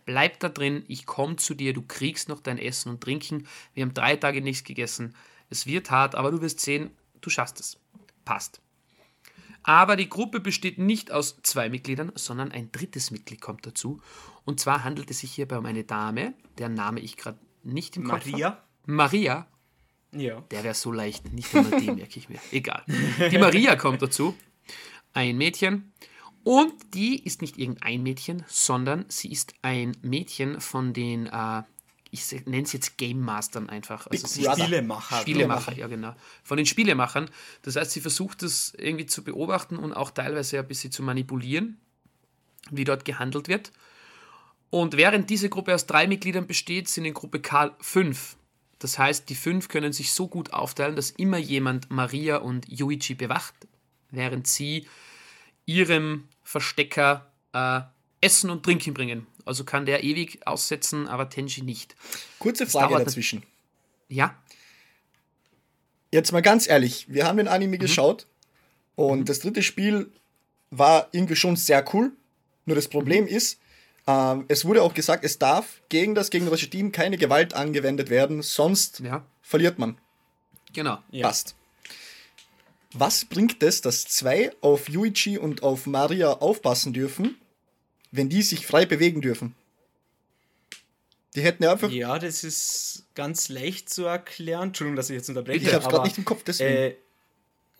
[0.06, 3.48] Bleib da drin, ich komme zu dir, du kriegst noch dein Essen und Trinken.
[3.74, 5.16] Wir haben drei Tage nichts gegessen.
[5.50, 7.80] Es wird hart, aber du wirst sehen, du schaffst es.
[8.26, 8.62] Passt.
[9.64, 14.02] Aber die Gruppe besteht nicht aus zwei Mitgliedern, sondern ein drittes Mitglied kommt dazu.
[14.46, 18.06] Und zwar handelt es sich hierbei um eine Dame, deren Name ich gerade nicht im
[18.06, 18.48] Kopf Maria?
[18.48, 18.62] habe.
[18.86, 19.48] Maria.
[20.12, 20.42] Ja.
[20.52, 22.40] Der wäre so leicht, nicht einmal die merke ich mir.
[22.52, 22.84] Egal.
[22.88, 24.36] Die Maria kommt dazu,
[25.14, 25.94] ein Mädchen.
[26.44, 31.64] Und die ist nicht irgendein Mädchen, sondern sie ist ein Mädchen von den äh,
[32.12, 34.08] ich nenne es jetzt Game Mastern einfach.
[34.08, 35.22] Also Spielemacher.
[35.22, 36.16] Spielemacher, ja genau.
[36.44, 37.30] Von den Spielemachern.
[37.62, 41.78] Das heißt, sie versucht es irgendwie zu beobachten und auch teilweise ein bisschen zu manipulieren,
[42.72, 43.72] wie dort gehandelt wird.
[44.72, 48.38] Und während diese Gruppe aus drei Mitgliedern besteht, sind in Gruppe K fünf.
[48.80, 53.14] Das heißt, die fünf können sich so gut aufteilen, dass immer jemand Maria und Yuichi
[53.14, 53.54] bewacht,
[54.10, 54.88] während sie
[55.66, 57.82] ihrem Verstecker äh,
[58.22, 59.28] Essen und Trinken bringen.
[59.46, 61.96] Also kann der ewig aussetzen, aber Tenji nicht.
[62.40, 63.44] Kurze Frage dazwischen.
[64.08, 64.36] Ja.
[66.12, 67.82] Jetzt mal ganz ehrlich, wir haben den Anime mhm.
[67.82, 68.28] geschaut
[68.96, 69.26] und mhm.
[69.26, 70.12] das dritte Spiel
[70.72, 72.12] war irgendwie schon sehr cool.
[72.66, 73.30] Nur das Problem mhm.
[73.30, 73.60] ist,
[74.08, 78.42] äh, es wurde auch gesagt, es darf gegen das gegnerische Team keine Gewalt angewendet werden,
[78.42, 79.26] sonst ja.
[79.42, 79.98] verliert man.
[80.74, 81.00] Genau.
[81.22, 81.56] Passt.
[82.94, 87.36] Was bringt es, dass zwei auf Yuichi und auf Maria aufpassen dürfen
[88.12, 89.56] wenn die sich frei bewegen dürfen.
[91.36, 91.92] Die hätten ja einfach.
[91.92, 94.70] Ja, das ist ganz leicht zu erklären.
[94.70, 95.68] Entschuldigung, dass ich jetzt unterbreche.
[95.68, 96.76] Ich hab's gerade nicht im Kopf, deswegen.
[96.76, 96.96] Äh,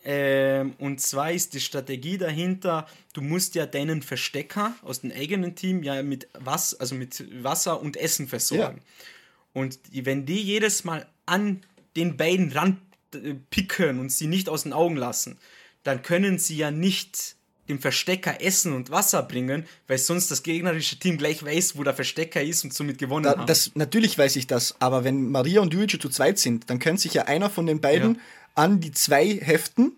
[0.02, 5.54] äh, und zwar ist die Strategie dahinter, du musst ja deinen Verstecker aus dem eigenen
[5.54, 8.78] Team ja mit Wasser, also mit Wasser und Essen versorgen.
[8.78, 9.60] Ja.
[9.60, 11.62] Und die, wenn die jedes Mal an
[11.96, 15.38] den beiden ranpicken und sie nicht aus den Augen lassen,
[15.82, 17.36] dann können sie ja nicht
[17.68, 21.94] dem Verstecker Essen und Wasser bringen, weil sonst das gegnerische Team gleich weiß, wo der
[21.94, 25.72] Verstecker ist und somit gewonnen da, das, Natürlich weiß ich das, aber wenn Maria und
[25.72, 28.20] Yuichi zu zweit sind, dann könnte sich ja einer von den beiden ja.
[28.54, 29.92] An die zwei heften,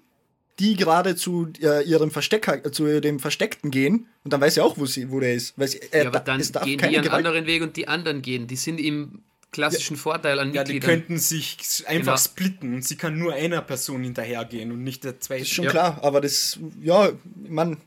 [0.59, 4.78] die gerade zu äh, ihrem Verstecker, zu dem Versteckten gehen und dann weiß er auch,
[4.78, 5.55] wo, sie, wo der ist.
[5.59, 8.22] Weil sie, äh, ja, aber dann gehen die einen Gewalt anderen Weg und die anderen
[8.22, 8.46] gehen.
[8.46, 10.66] Die sind im klassischen ja, Vorteil an Mitgliedern.
[10.66, 12.16] Ja, die könnten sich einfach genau.
[12.16, 15.42] splitten und sie kann nur einer Person hinterhergehen und nicht der zweiten.
[15.42, 15.70] Das ist schon ja.
[15.70, 17.11] klar, aber das, ja,
[17.48, 17.78] man.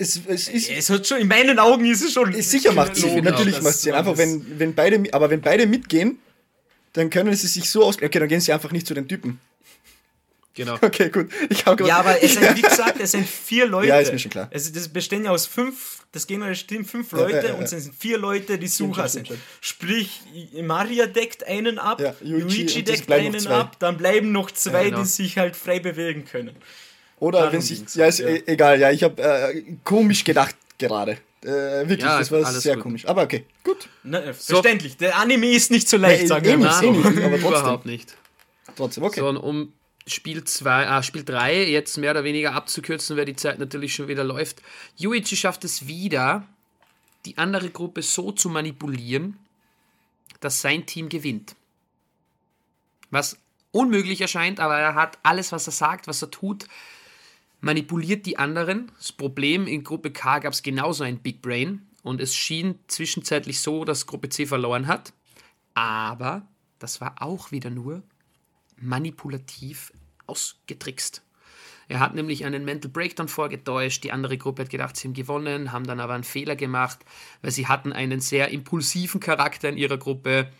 [0.00, 2.32] Es, es, ist, es hat schon, in meinen Augen ist es schon.
[2.32, 3.94] Ist sicher macht Sinn, natürlich macht es Sinn.
[3.94, 6.18] Einfach, wenn, wenn beide, aber wenn beide mitgehen,
[6.92, 8.00] dann können sie sich so aus.
[8.00, 9.40] Okay, dann gehen sie einfach nicht zu den Typen.
[10.58, 10.76] Genau.
[10.82, 11.28] Okay, gut.
[11.48, 13.88] Ich ja, aber es sind, wie gesagt, es sind vier Leute.
[13.88, 14.50] Ja, ist mir schon klar.
[14.52, 17.62] Also das bestehen ja aus fünf, das gegnerische Team fünf Leute ja, ja, ja, und
[17.62, 19.30] es sind vier Leute, die Sucher sind.
[19.60, 20.20] Sprich,
[20.60, 25.00] Maria deckt einen ab, Yuichi, Yuichi deckt einen ab, dann bleiben noch zwei, genau.
[25.02, 26.56] die sich halt frei bewegen können.
[27.20, 31.18] Oder Darum wenn sich, ja, ist e- egal, ja, ich habe äh, komisch gedacht gerade.
[31.42, 31.46] Äh,
[31.88, 32.82] wirklich, Ja, das war sehr gut.
[32.82, 33.06] komisch.
[33.06, 33.88] Aber okay, gut.
[34.02, 34.96] Ne, äh, verständlich.
[34.96, 37.08] Der Anime ist nicht so leicht, Nee, sagen eh wir mal nicht, so.
[37.08, 37.24] eh nicht.
[37.24, 37.48] aber trotzdem.
[37.48, 38.16] Überhaupt nicht.
[38.76, 39.20] Trotzdem, okay.
[39.20, 39.72] So, um
[40.08, 44.08] Spiel 2, ah, Spiel 3 jetzt mehr oder weniger abzukürzen, weil die Zeit natürlich schon
[44.08, 44.62] wieder läuft.
[44.96, 46.46] Yuichi schafft es wieder,
[47.24, 49.38] die andere Gruppe so zu manipulieren,
[50.40, 51.56] dass sein Team gewinnt.
[53.10, 53.38] Was
[53.70, 56.66] unmöglich erscheint, aber er hat alles, was er sagt, was er tut,
[57.60, 58.92] manipuliert die anderen.
[58.98, 63.60] Das Problem in Gruppe K gab es genauso ein Big Brain und es schien zwischenzeitlich
[63.60, 65.12] so, dass Gruppe C verloren hat.
[65.74, 66.46] Aber
[66.78, 68.02] das war auch wieder nur
[68.80, 69.92] manipulativ
[70.26, 71.22] ausgetrickst.
[71.88, 75.72] Er hat nämlich einen Mental Breakdown vorgetäuscht, die andere Gruppe hat gedacht, sie haben gewonnen,
[75.72, 76.98] haben dann aber einen Fehler gemacht,
[77.40, 80.52] weil sie hatten einen sehr impulsiven Charakter in ihrer Gruppe.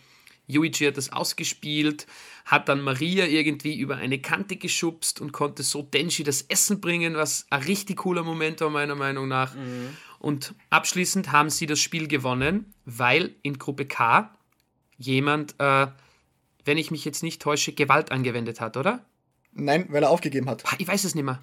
[0.47, 2.07] Yuichi hat das ausgespielt,
[2.45, 7.13] hat dann Maria irgendwie über eine Kante geschubst und konnte so Denji das Essen bringen,
[7.13, 9.55] was ein richtig cooler Moment war, meiner Meinung nach.
[10.17, 14.35] Und abschließend haben sie das Spiel gewonnen, weil in Gruppe K
[14.97, 15.87] jemand, äh,
[16.65, 19.05] wenn ich mich jetzt nicht täusche, Gewalt angewendet hat, oder?
[19.53, 20.63] Nein, weil er aufgegeben hat.
[20.77, 21.41] Ich weiß es nicht mehr.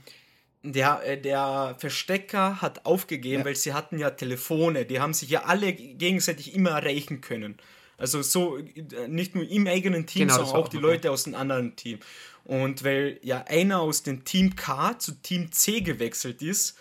[0.62, 3.44] Der, äh, der Verstecker hat aufgegeben, Ja.
[3.44, 4.84] weil sie hatten ja Telefone.
[4.84, 7.56] Die haben sich ja alle gegenseitig immer erreichen können.
[7.98, 11.24] Also so äh, nicht nur im eigenen Team, Genau, sondern auch auch die Leute aus
[11.24, 11.98] dem anderen Team.
[12.44, 16.78] Und weil ja einer aus dem Team K zu Team C gewechselt ist,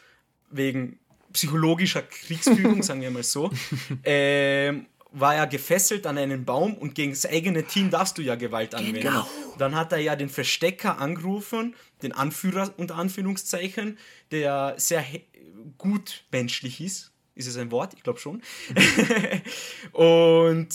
[0.51, 0.99] wegen
[1.33, 3.51] psychologischer Kriegsführung, sagen wir mal so,
[4.03, 4.85] ähm,
[5.15, 8.75] war er gefesselt an einen Baum und gegen das eigene Team darfst du ja Gewalt
[8.75, 9.01] anwenden.
[9.01, 9.27] Genau.
[9.57, 13.97] Dann hat er ja den Verstecker angerufen, den Anführer unter Anführungszeichen,
[14.31, 15.05] der sehr
[15.77, 17.11] gut menschlich ist.
[17.33, 17.93] Ist es ein Wort?
[17.95, 18.41] Ich glaube schon.
[19.93, 20.69] und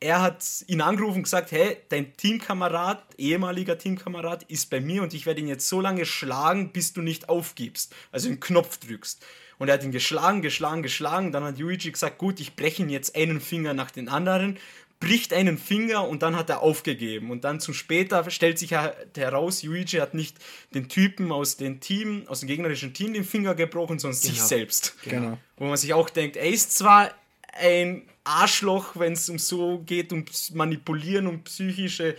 [0.00, 5.14] er hat ihn angerufen und gesagt, hey, dein Teamkamerad, ehemaliger Teamkamerad, ist bei mir und
[5.14, 9.24] ich werde ihn jetzt so lange schlagen, bis du nicht aufgibst, also den Knopf drückst.
[9.60, 11.30] Und er hat ihn geschlagen, geschlagen, geschlagen.
[11.32, 14.56] Dann hat Yuichi gesagt, gut, ich breche ihn jetzt einen Finger nach den anderen,
[15.00, 17.30] bricht einen Finger und dann hat er aufgegeben.
[17.30, 20.36] Und dann zu später stellt sich her- heraus, Yuichi hat nicht
[20.74, 24.46] den Typen aus dem Team, aus dem gegnerischen Team den Finger gebrochen, sondern sich Genau.
[24.46, 24.94] selbst.
[25.04, 25.38] Genau.
[25.58, 27.10] Wo man sich auch denkt, er ist zwar
[27.52, 32.16] ein Arschloch, wenn es um so geht, um Manipulieren und psychische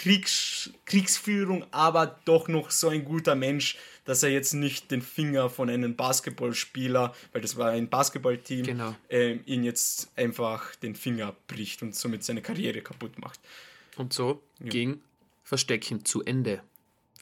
[0.00, 3.76] Kriegs Kriegsführung, aber doch noch so ein guter Mensch,
[4.06, 8.96] dass er jetzt nicht den Finger von einem Basketballspieler, weil das war ein Basketballteam, Genau.
[9.10, 13.40] ähm, ihn jetzt einfach den Finger bricht und somit seine Karriere kaputt macht.
[13.98, 15.02] Und so ging
[15.44, 16.62] Verstecken zu Ende.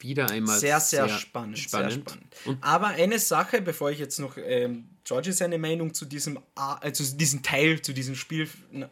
[0.01, 1.91] Wieder einmal sehr, sehr, spannend, spannend.
[1.91, 2.63] Sehr spannend.
[2.63, 6.39] Aber eine Sache, bevor ich jetzt noch ähm, Georgie seine Meinung zu diesem,
[6.81, 8.47] äh, zu diesem Teil, zu diesem Spiel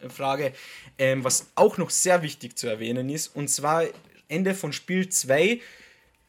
[0.08, 0.52] frage,
[0.98, 3.84] ähm, was auch noch sehr wichtig zu erwähnen ist, und zwar
[4.28, 5.60] Ende von Spiel 2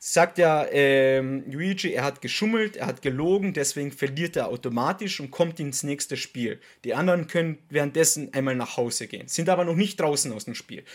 [0.02, 5.30] sagt ja ähm, Luigi, er hat geschummelt, er hat gelogen, deswegen verliert er automatisch und
[5.30, 6.62] kommt ins nächste Spiel.
[6.86, 10.56] Die anderen können währenddessen einmal nach Hause gehen, sind aber noch nicht draußen aus dem
[10.56, 10.86] Spiel.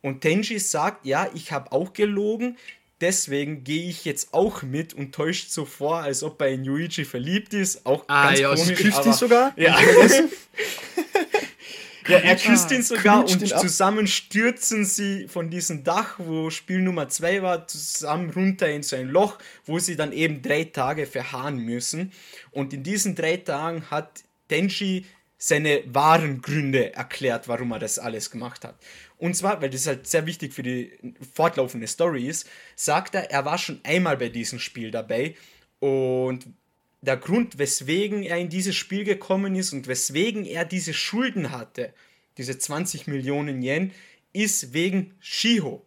[0.00, 2.56] Und Tenji sagt, ja, ich habe auch gelogen,
[3.00, 7.04] deswegen gehe ich jetzt auch mit und täuscht so vor, als ob er in Yuichi
[7.04, 7.86] verliebt ist.
[7.86, 9.52] Auch Ah, ganz ja, sie komisch, Küsst ihn sogar?
[9.56, 9.78] Ja.
[12.08, 16.80] ja, er küsst ihn sogar und ihn zusammen stürzen sie von diesem Dach, wo Spiel
[16.80, 21.06] Nummer 2 war, zusammen runter in so ein Loch, wo sie dann eben drei Tage
[21.06, 22.12] verharren müssen.
[22.50, 25.04] Und in diesen drei Tagen hat Denji
[25.36, 28.76] seine wahren Gründe erklärt, warum er das alles gemacht hat.
[29.18, 30.92] Und zwar, weil das halt sehr wichtig für die
[31.34, 35.34] fortlaufende Story ist, sagt er, er war schon einmal bei diesem Spiel dabei
[35.80, 36.46] und
[37.00, 41.92] der Grund, weswegen er in dieses Spiel gekommen ist und weswegen er diese Schulden hatte,
[42.36, 43.92] diese 20 Millionen Yen,
[44.32, 45.84] ist wegen Shiho.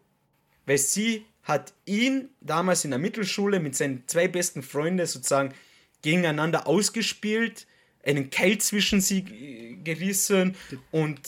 [0.66, 5.54] Weil sie hat ihn damals in der Mittelschule mit seinen zwei besten Freunden sozusagen
[6.02, 7.68] gegeneinander ausgespielt,
[8.04, 10.56] einen Keil zwischen sie äh, gerissen
[10.92, 11.20] und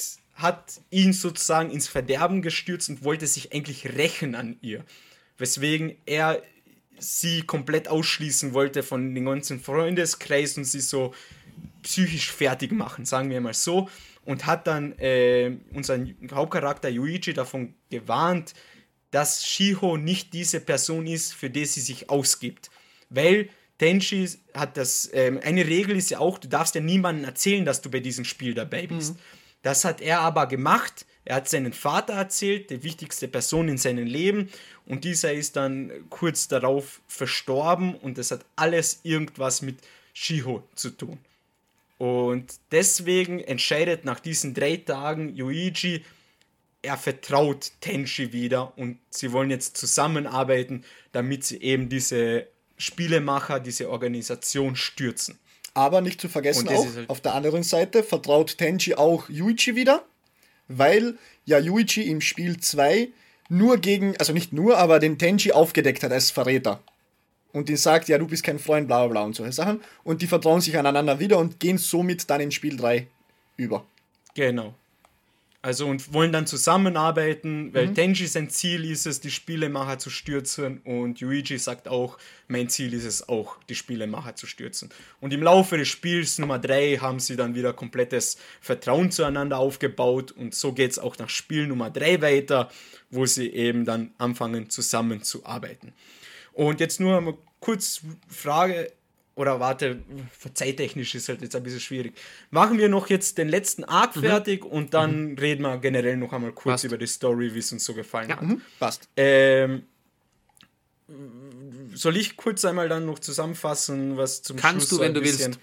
[0.44, 4.84] hat ihn sozusagen ins Verderben gestürzt und wollte sich eigentlich rächen an ihr.
[5.38, 6.44] Weswegen er
[7.00, 11.14] sie komplett ausschließen wollte von den ganzen Freundeskreis und sie so
[11.82, 13.90] psychisch fertig machen, sagen wir mal so.
[14.26, 18.54] Und hat dann äh, unseren Hauptcharakter Yuichi davon gewarnt,
[19.12, 22.70] dass Shiho nicht diese Person ist, für die sie sich ausgibt.
[23.10, 27.66] Weil Tenchi hat das, ähm, eine Regel ist ja auch, du darfst ja niemandem erzählen,
[27.66, 29.16] dass du bei diesem Spiel dabei bist.
[29.64, 31.06] Das hat er aber gemacht.
[31.26, 34.50] Er hat seinen Vater erzählt, die wichtigste Person in seinem Leben.
[34.86, 39.80] Und dieser ist dann kurz darauf verstorben und das hat alles irgendwas mit
[40.14, 41.18] Shiho zu tun.
[41.98, 46.04] Und deswegen entscheidet nach diesen drei Tagen Yuichi,
[46.82, 50.84] er vertraut Tenshi wieder und sie wollen jetzt zusammenarbeiten,
[51.14, 52.48] damit sie eben diese
[52.78, 55.40] Spielemacher, diese Organisation stürzen.
[55.74, 60.04] Aber nicht zu vergessen auch, halt- auf der anderen Seite vertraut Tenji auch Yuichi wieder,
[60.68, 63.10] weil ja Yuichi im Spiel 2
[63.50, 66.82] nur gegen, also nicht nur, aber den Tenji aufgedeckt hat als Verräter.
[67.52, 69.82] Und ihn sagt, ja, du bist kein Freund, bla bla bla und solche Sachen.
[70.04, 73.06] Und die vertrauen sich aneinander wieder und gehen somit dann in Spiel 3
[73.58, 73.86] über.
[74.34, 74.74] Genau.
[75.66, 80.80] Also und wollen dann zusammenarbeiten, weil Tenji sein Ziel ist es, die Spielemacher zu stürzen
[80.80, 82.18] und Yuichi sagt auch,
[82.50, 84.90] mein Ziel ist es auch, die Spielemacher zu stürzen.
[85.22, 90.34] Und im Laufe des Spiels Nummer 3 haben sie dann wieder komplettes Vertrauen zueinander aufgebaut
[90.34, 92.70] und so geht es auch nach Spiel Nummer 3 weiter,
[93.10, 95.94] wo sie eben dann anfangen zusammenzuarbeiten.
[96.52, 98.92] Und jetzt nur mal kurz Frage,
[99.36, 100.04] oder warte,
[100.54, 102.14] zeittechnisch ist halt jetzt ein bisschen schwierig.
[102.52, 106.52] Machen wir noch jetzt den letzten Arc fertig und dann reden wir generell noch einmal
[106.52, 106.84] kurz Passt.
[106.86, 108.36] über die Story, wie es uns so gefallen Ja.
[108.38, 108.44] hat.
[108.44, 109.10] Mhm, passt.
[109.18, 109.84] Ähm,
[111.94, 115.22] soll ich kurz einmal dann noch zusammenfassen, was zum Kannst Schluss du, so wenn du
[115.24, 115.60] willst.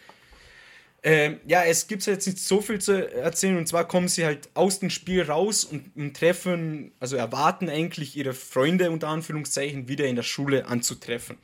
[1.02, 4.50] Ähm, ja, es gibt jetzt nicht so viel zu erzählen und zwar kommen sie halt
[4.52, 10.06] aus dem Spiel raus und, und treffen, also erwarten eigentlich ihre Freunde unter Anführungszeichen wieder
[10.06, 11.38] in der Schule anzutreffen.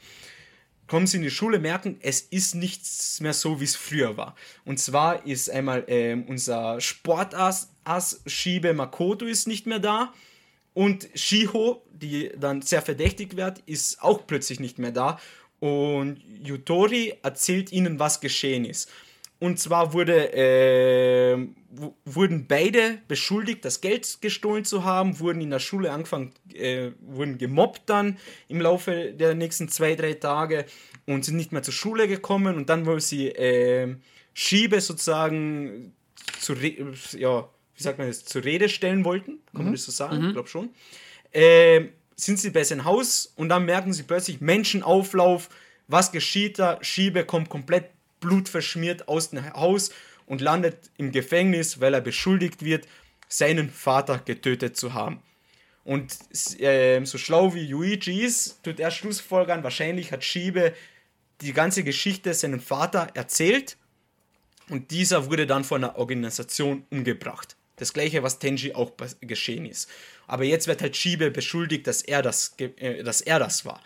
[0.87, 4.37] Kommen sie in die Schule, merken, es ist nichts mehr so, wie es früher war.
[4.65, 10.13] Und zwar ist einmal ähm, unser Sportass Ass Shibe Makoto ist nicht mehr da
[10.77, 15.19] und Shiho, die dann sehr verdächtig wird, ist auch plötzlich nicht mehr da.
[15.59, 18.91] Und Yutori erzählt ihnen, was geschehen ist.
[19.39, 21.47] Und zwar wurde, äh,
[22.07, 27.37] wurden beide beschuldigt, das Geld gestohlen zu haben, wurden in der Schule angefangen, äh, wurden
[27.37, 28.17] gemobbt dann
[28.49, 30.65] im Laufe der nächsten zwei, drei Tage
[31.07, 32.57] und sind nicht mehr zur Schule gekommen.
[32.57, 33.95] Und dann, wo sie äh,
[34.33, 35.93] Schiebe sozusagen
[36.41, 40.29] zu, ja, wie sagt man das, zur Rede stellen wollten, kann man das so sagen?
[40.29, 40.71] Ich glaube schon.
[41.33, 45.51] Ähm, sind sie bei seinem Haus und dann merken sie plötzlich Menschenauflauf.
[45.87, 46.79] Was geschieht da?
[46.81, 47.91] Schiebe kommt komplett
[48.21, 49.91] blutverschmiert aus dem Haus
[50.27, 52.87] und landet im Gefängnis, weil er beschuldigt wird,
[53.29, 55.21] seinen Vater getötet zu haben.
[55.85, 56.19] Und
[56.59, 60.75] ähm, so schlau wie Yuichi ist, tut er Schlussfolgern, wahrscheinlich hat Schiebe
[61.41, 63.77] die ganze Geschichte seinem Vater erzählt
[64.69, 67.57] und dieser wurde dann von einer Organisation umgebracht.
[67.77, 69.89] Das gleiche, was Tenji auch geschehen ist.
[70.27, 73.81] Aber jetzt wird halt Schiebe beschuldigt, dass er das, äh, dass er das war.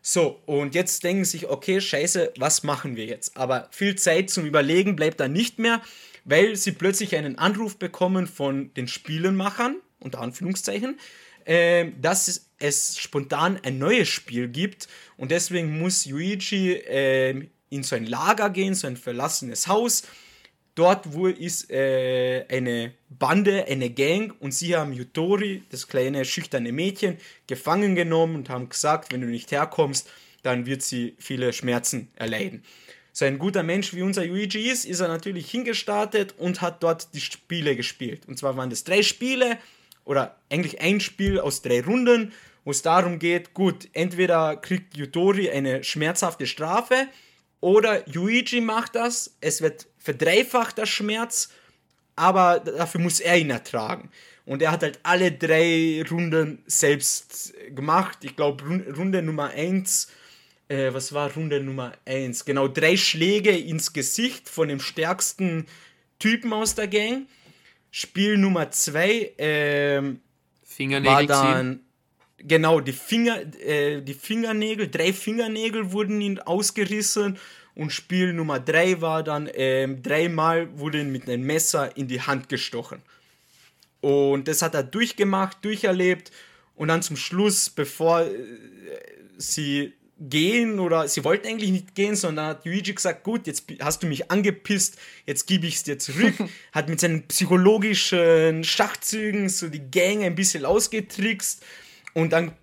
[0.00, 3.36] So, und jetzt denken sich, okay, scheiße, was machen wir jetzt?
[3.36, 5.82] Aber viel Zeit zum Überlegen bleibt da nicht mehr,
[6.24, 10.98] weil sie plötzlich einen Anruf bekommen von den Spielenmachern, unter Anführungszeichen,
[11.44, 17.82] äh, dass es, es spontan ein neues Spiel gibt und deswegen muss Yuichi äh, in
[17.82, 20.02] so ein Lager gehen, so ein verlassenes Haus.
[20.78, 26.70] Dort wo ist äh, eine Bande, eine Gang und sie haben Yutori, das kleine schüchterne
[26.70, 27.16] Mädchen,
[27.48, 30.08] gefangen genommen und haben gesagt, wenn du nicht herkommst,
[30.44, 32.62] dann wird sie viele Schmerzen erleiden.
[33.12, 37.12] So ein guter Mensch wie unser Yuichi ist, ist er natürlich hingestartet und hat dort
[37.12, 38.28] die Spiele gespielt.
[38.28, 39.58] Und zwar waren das drei Spiele
[40.04, 42.32] oder eigentlich ein Spiel aus drei Runden,
[42.64, 47.08] wo es darum geht, gut, entweder kriegt Yutori eine schmerzhafte Strafe
[47.60, 51.50] oder Yuichi macht das, es wird verdreifachter Schmerz,
[52.16, 54.10] aber dafür muss er ihn ertragen.
[54.46, 58.18] Und er hat halt alle drei Runden selbst gemacht.
[58.22, 58.64] Ich glaube,
[58.96, 60.08] Runde Nummer 1,
[60.68, 62.46] äh, was war Runde Nummer 1?
[62.46, 65.66] Genau, drei Schläge ins Gesicht von dem stärksten
[66.18, 67.26] Typen aus der Gang.
[67.90, 70.20] Spiel Nummer 2, ähm,
[70.78, 71.80] war dann
[72.38, 77.36] genau die Finger äh, die Fingernägel drei Fingernägel wurden ihm ausgerissen
[77.78, 82.20] und Spiel Nummer drei war dann ähm, dreimal wurde ihm mit einem Messer in die
[82.20, 83.00] Hand gestochen.
[84.00, 86.32] Und das hat er durchgemacht durcherlebt.
[86.74, 88.30] Und dann zum Schluss bevor äh,
[89.36, 94.02] sie gehen oder sie wollten eigentlich nicht gehen, sondern hat Luigi gesagt, gut, jetzt hast
[94.02, 96.34] du mich angepisst, jetzt gebe ich es dir zurück.
[96.72, 101.64] hat mit seinen psychologischen Schachzügen so die Gang ein bisschen ausgetrickst.
[102.12, 102.56] Und dann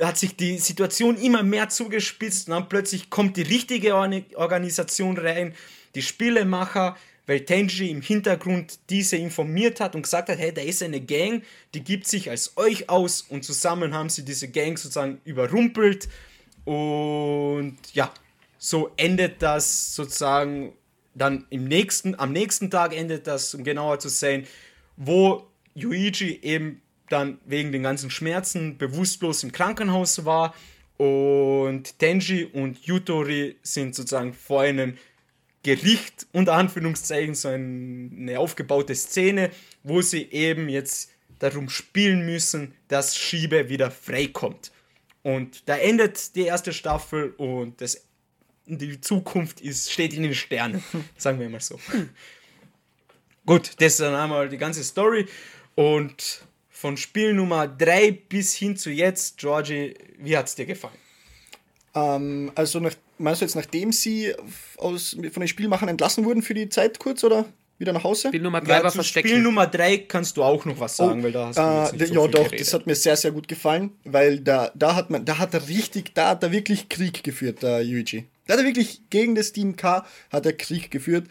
[0.00, 5.54] hat sich die Situation immer mehr zugespitzt und dann plötzlich kommt die richtige Organisation rein,
[5.94, 10.82] die Spielemacher, weil Tenji im Hintergrund diese informiert hat und gesagt hat, hey, da ist
[10.82, 11.42] eine Gang,
[11.72, 16.08] die gibt sich als euch aus und zusammen haben sie diese Gang sozusagen überrumpelt
[16.64, 18.12] und ja,
[18.58, 20.72] so endet das sozusagen
[21.14, 24.46] dann im nächsten, am nächsten Tag endet das, um genauer zu sein,
[24.96, 30.54] wo Yuichi eben dann wegen den ganzen Schmerzen bewusstlos im Krankenhaus war
[30.96, 34.96] und Tenji und Yutori sind sozusagen vor einem
[35.62, 39.50] Gericht, unter Anführungszeichen, so ein- eine aufgebaute Szene,
[39.82, 44.72] wo sie eben jetzt darum spielen müssen, dass Schiebe wieder freikommt.
[45.22, 48.06] Und da endet die erste Staffel und das
[48.66, 50.82] die Zukunft ist, steht in den Sternen,
[51.18, 51.78] sagen wir mal so.
[53.46, 55.26] Gut, das ist dann einmal die ganze Story
[55.74, 56.46] und
[56.84, 60.92] von Spiel Nummer 3 bis hin zu jetzt, Georgie, wie hat es dir gefallen?
[61.94, 64.34] Ähm, also nach, meinst du jetzt, nachdem sie
[64.76, 67.46] aus, von den Spielmachern entlassen wurden für die Zeit kurz oder
[67.78, 68.28] wieder nach Hause?
[68.28, 69.26] Spiel Nummer 3 Ja, war zu versteckt.
[69.26, 71.96] Spiel Nummer 3 kannst du auch noch was sagen, weil da hast du jetzt Äh,
[71.96, 72.60] nicht so ja, viel doch, geredet.
[72.66, 75.66] das hat mir sehr, sehr gut gefallen, weil da, da hat man, da hat er
[75.66, 78.26] richtig, da hat er wirklich Krieg geführt, der Yuichi.
[78.46, 81.28] Da hat er wirklich gegen das Team K hat er Krieg geführt,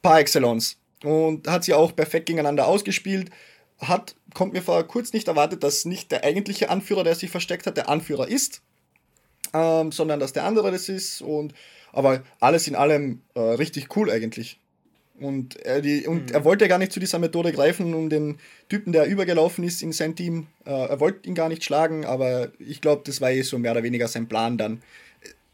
[0.00, 0.76] par excellence.
[1.02, 3.30] Und hat sie auch perfekt gegeneinander ausgespielt.
[3.78, 7.66] Hat, kommt mir vor kurz nicht erwartet, dass nicht der eigentliche Anführer, der sich versteckt
[7.66, 8.62] hat, der Anführer ist,
[9.52, 11.20] ähm, sondern dass der andere das ist.
[11.22, 11.54] Und,
[11.92, 14.58] aber alles in allem äh, richtig cool eigentlich.
[15.20, 18.92] Und, er, die, und er wollte gar nicht zu dieser Methode greifen, um den Typen,
[18.92, 22.80] der übergelaufen ist in sein Team, äh, er wollte ihn gar nicht schlagen, aber ich
[22.80, 24.82] glaube, das war eh so mehr oder weniger sein Plan dann.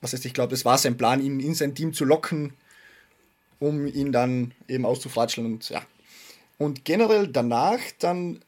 [0.00, 2.54] Was heißt, ich glaube, das war sein Plan, ihn in sein Team zu locken,
[3.58, 5.82] um ihn dann eben auszufratscheln und ja.
[6.60, 8.44] Und generell danach dann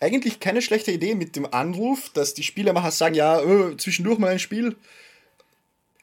[0.00, 4.30] eigentlich keine schlechte Idee mit dem Anruf, dass die Spielermacher sagen, ja, äh, zwischendurch mal
[4.30, 4.74] ein Spiel.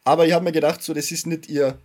[0.03, 1.79] Aber ich habe mir gedacht, so, das ist nicht ihr,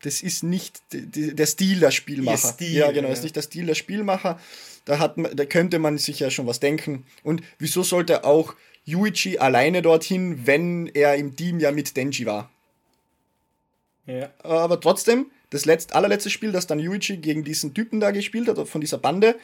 [0.00, 2.54] das ist nicht der Stil der Spielmacher.
[2.54, 3.12] Stil, ja, genau, ja.
[3.12, 4.40] ist nicht der Stil der Spielmacher.
[4.86, 7.04] Da, hat man, da könnte man sich ja schon was denken.
[7.22, 8.54] Und wieso sollte auch
[8.86, 12.50] Yuichi alleine dorthin, wenn er im Team ja mit Denji war?
[14.06, 14.30] ja.
[14.42, 18.68] Aber trotzdem, das letzte, allerletzte Spiel, das dann Yuichi gegen diesen Typen da gespielt hat,
[18.68, 19.36] von dieser Bande,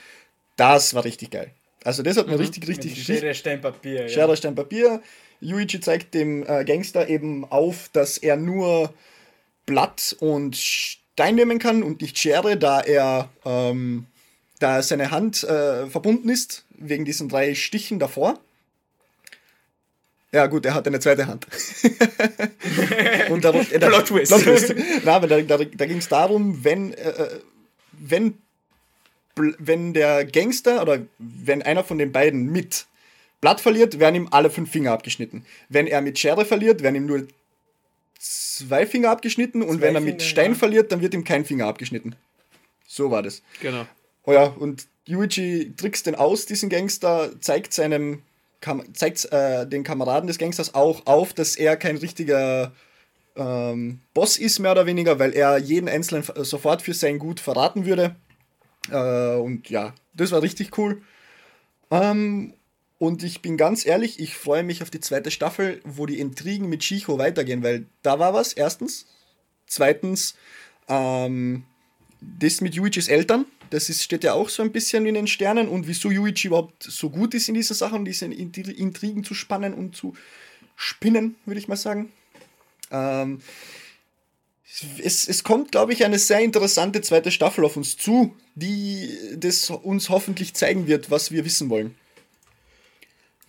[0.56, 1.50] das war richtig geil.
[1.84, 4.02] Also das hat mir richtig, richtig, richtig Schere, Stein, Papier.
[4.02, 4.08] Ja.
[4.08, 5.00] Schere, Stein, Papier.
[5.40, 8.92] Yuichi zeigt dem äh, Gangster eben auf, dass er nur
[9.64, 14.06] Blatt und Stein nehmen kann und nicht Schere, da er ähm,
[14.58, 18.38] da seine Hand äh, verbunden ist, wegen diesen drei Stichen davor.
[20.32, 21.46] Ja, gut, er hat eine zweite Hand.
[23.30, 24.30] und darum, äh, da, Plot Twist.
[24.30, 24.74] Plot Twist.
[25.04, 27.40] Na, aber da, da, da ging es darum, wenn, äh, äh,
[27.92, 28.38] wenn,
[29.34, 32.86] wenn der Gangster oder wenn einer von den beiden mit
[33.40, 35.44] Blatt verliert, werden ihm alle fünf Finger abgeschnitten.
[35.68, 37.26] Wenn er mit Schere verliert, werden ihm nur
[38.18, 40.58] zwei Finger abgeschnitten und Zwei wenn er mit Finger, Stein ja.
[40.58, 42.14] verliert, dann wird ihm kein Finger abgeschnitten.
[42.86, 43.42] So war das.
[43.60, 43.86] Genau.
[44.24, 48.22] Oh ja, und Yuichi trickst den aus, diesen Gangster, zeigt seinem
[48.60, 52.72] Kam zeigt äh, den Kameraden des Gangsters auch auf, dass er kein richtiger
[53.36, 57.86] ähm, Boss ist, mehr oder weniger, weil er jeden Einzelnen sofort für sein Gut verraten
[57.86, 58.16] würde.
[58.90, 61.02] Äh, und ja, das war richtig cool.
[61.90, 62.54] Ähm,
[62.98, 66.68] und ich bin ganz ehrlich, ich freue mich auf die zweite Staffel, wo die Intrigen
[66.68, 69.06] mit Chicho weitergehen, weil da war was, erstens.
[69.66, 70.34] Zweitens,
[70.88, 71.64] ähm,
[72.20, 75.68] das mit Yuichis Eltern, das ist, steht ja auch so ein bisschen in den Sternen
[75.68, 79.74] und wieso Yuichi überhaupt so gut ist in diesen Sachen, diese Intri- Intrigen zu spannen
[79.74, 80.14] und zu
[80.76, 82.12] spinnen, würde ich mal sagen.
[82.90, 83.40] Ähm,
[84.98, 89.70] es, es kommt, glaube ich, eine sehr interessante zweite Staffel auf uns zu, die das
[89.70, 91.94] uns hoffentlich zeigen wird, was wir wissen wollen.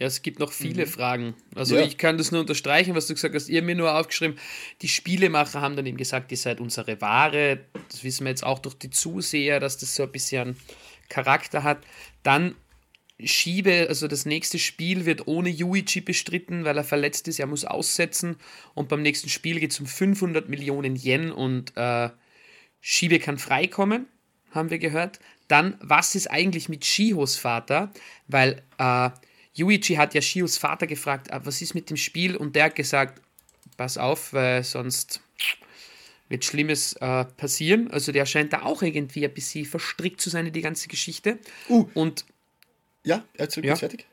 [0.01, 1.35] Ja, es gibt noch viele Fragen.
[1.53, 1.83] Also Ja.
[1.83, 3.49] ich kann das nur unterstreichen, was du gesagt hast.
[3.49, 4.35] Ihr habt mir nur aufgeschrieben,
[4.81, 7.59] die Spielemacher haben dann eben gesagt, ihr seid unsere Ware.
[7.87, 10.57] Das wissen wir jetzt auch durch die Zuseher, dass das so ein bisschen
[11.07, 11.83] Charakter hat.
[12.23, 12.55] Dann
[13.23, 17.63] Schiebe, also das nächste Spiel wird ohne Yuichi bestritten, weil er verletzt ist, er muss
[17.63, 18.37] aussetzen.
[18.73, 22.09] Und beim nächsten Spiel geht es um 500 Millionen Yen und äh,
[22.79, 24.07] Schiebe kann freikommen,
[24.49, 25.19] haben wir gehört.
[25.47, 27.91] Dann, was ist eigentlich mit Shihos Vater?
[28.27, 29.11] Weil äh,
[29.57, 32.35] Yuichi hat ja Shihos Vater gefragt, ah, was ist mit dem Spiel?
[32.35, 33.21] Und der hat gesagt,
[33.77, 35.21] pass auf, weil sonst
[36.29, 37.91] wird Schlimmes äh, passieren.
[37.91, 41.37] Also der scheint da auch irgendwie ein bisschen verstrickt zu sein in die ganze Geschichte.
[41.69, 41.85] Uh.
[41.93, 42.25] Und,
[43.03, 43.71] Ja, erzähl Ja.
[43.73, 44.05] kurz fertig.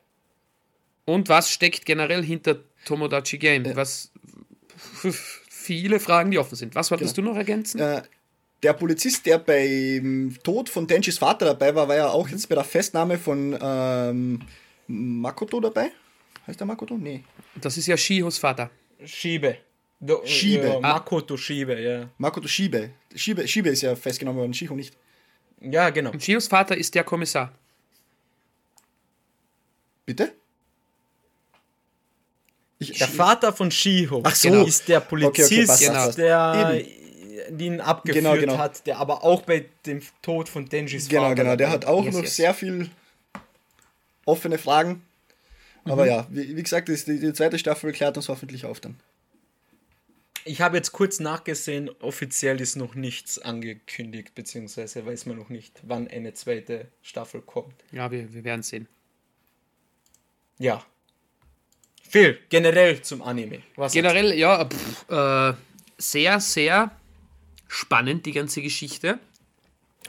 [1.04, 3.64] und was steckt generell hinter Tomodachi Game?
[3.76, 4.10] Was
[5.04, 6.74] f- viele Fragen, die offen sind.
[6.74, 7.78] Was wolltest du noch ergänzen?
[7.80, 8.02] Äh,
[8.64, 12.56] der Polizist, der beim Tod von Denjis Vater dabei war, war ja auch jetzt bei
[12.56, 14.40] der Festnahme von ähm,
[14.88, 15.92] Makoto dabei.
[16.46, 16.96] Heißt der Makoto?
[16.96, 17.22] Nee.
[17.60, 18.70] Das ist ja Shihos Vater.
[19.04, 19.58] Schiebe.
[20.00, 20.66] Do, Schiebe.
[20.68, 20.80] Ja, Ah.
[20.80, 22.08] Makoto Schiebe, ja.
[22.18, 22.90] Makoto Shibe.
[23.14, 24.96] Shibe, Shibe ist ja festgenommen worden, Shiho nicht.
[25.60, 26.10] Ja, genau.
[26.12, 27.52] Und Shihos Vater ist der Kommissar.
[30.06, 30.32] Bitte?
[32.78, 34.48] Ich, Der Vater von Shiho Ach so.
[34.50, 36.18] genau, ist der Polizist, Okay, okay, passt.
[36.18, 36.80] der
[37.58, 38.56] ihn abgeführt Genau, genau.
[38.58, 41.56] hat, der aber auch bei dem Tod von Denjis Genau, Vater genau.
[41.56, 42.36] Der dabei hat auch Yes, noch yes.
[42.36, 42.88] sehr viel
[44.28, 45.02] offene Fragen.
[45.84, 49.00] Aber ja, wie, wie gesagt, die, die zweite Staffel klärt uns hoffentlich auf dann.
[50.44, 55.80] Ich habe jetzt kurz nachgesehen, offiziell ist noch nichts angekündigt, beziehungsweise weiß man noch nicht,
[55.82, 57.74] wann eine zweite Staffel kommt.
[57.92, 58.86] Ja, wir, wir werden sehen.
[60.58, 60.84] Ja.
[62.08, 63.62] Phil, generell zum Anime.
[63.76, 65.54] Was generell, ja, pff, äh,
[65.98, 66.90] sehr, sehr
[67.66, 69.18] spannend, die ganze Geschichte.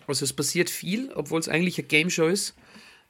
[0.08, 2.56] Also es passiert viel, obwohl es eigentlich eine Game Show ist.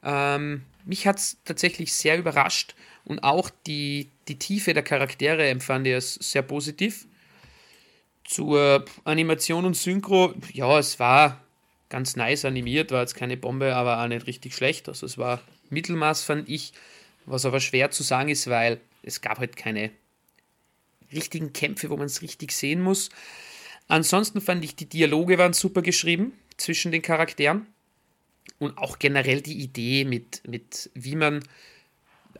[0.03, 2.75] Ähm, mich hat es tatsächlich sehr überrascht
[3.05, 7.05] und auch die, die Tiefe der Charaktere empfand ich als sehr positiv.
[8.23, 11.41] Zur Animation und Synchro, ja, es war
[11.89, 14.87] ganz nice animiert, war jetzt keine Bombe, aber auch nicht richtig schlecht.
[14.87, 16.73] Also es war Mittelmaß, fand ich,
[17.25, 19.91] was aber schwer zu sagen ist, weil es gab halt keine
[21.11, 23.09] richtigen Kämpfe, wo man es richtig sehen muss.
[23.87, 27.65] Ansonsten fand ich, die Dialoge waren super geschrieben zwischen den Charakteren
[28.57, 31.43] und auch generell die Idee mit, mit wie man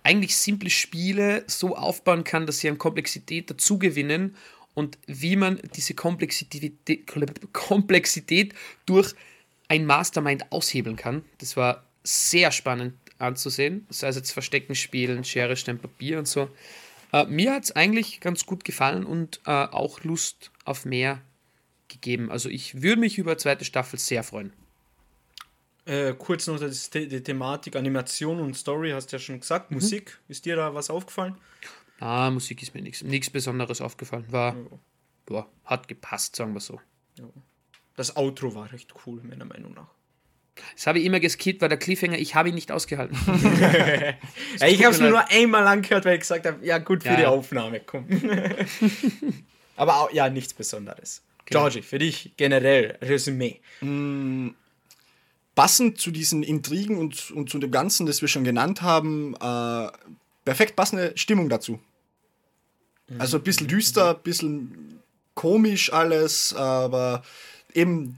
[0.04, 4.36] eigentlich simple Spiele so aufbauen kann, dass sie an Komplexität dazugewinnen
[4.74, 6.74] und wie man diese Komplexität,
[7.54, 8.54] Komplexität
[8.86, 9.14] durch
[9.68, 11.24] ein Mastermind aushebeln kann.
[11.40, 13.86] Das war sehr spannend anzusehen.
[13.90, 16.50] Sei es jetzt Verstecken spielen, Schere, Stein, Papier und so.
[17.12, 21.22] Äh, mir hat es eigentlich ganz gut gefallen und äh, auch Lust auf mehr
[21.88, 22.32] gegeben.
[22.32, 24.54] Also ich würde mich über eine zweite Staffel sehr freuen.
[25.90, 29.72] Äh, kurz noch die, die, Thematik Animation und Story, hast du ja schon gesagt.
[29.72, 29.78] Mhm.
[29.78, 31.36] Musik, ist dir da was aufgefallen?
[32.00, 34.26] Ah, Musik ist mir nichts Besonderes aufgefallen.
[34.30, 34.64] War, ja.
[35.26, 36.80] boah, hat gepasst, sagen wir so.
[37.18, 37.26] Ja.
[37.96, 39.90] Das Outro war recht cool, meiner Meinung nach.
[40.76, 43.18] Das habe ich immer geskippt, weil der Cliffhanger, ich habe ihn nicht ausgehalten.
[44.60, 47.10] ja, ich habe es nur, nur einmal angehört, weil ich gesagt habe, ja gut für
[47.10, 47.16] ja.
[47.16, 48.06] die Aufnahme, komm.
[49.76, 51.24] Aber auch, ja, nichts Besonderes.
[51.46, 51.62] Genau.
[51.62, 53.60] Georgie, für dich generell Resümee.
[53.82, 54.50] Mm,
[55.60, 59.90] passend zu diesen Intrigen und, und zu dem Ganzen, das wir schon genannt haben, äh,
[60.46, 61.82] perfekt passende Stimmung dazu.
[63.10, 63.20] Mhm.
[63.20, 65.02] Also ein bisschen düster, ein bisschen
[65.34, 67.24] komisch alles, aber
[67.74, 68.16] eben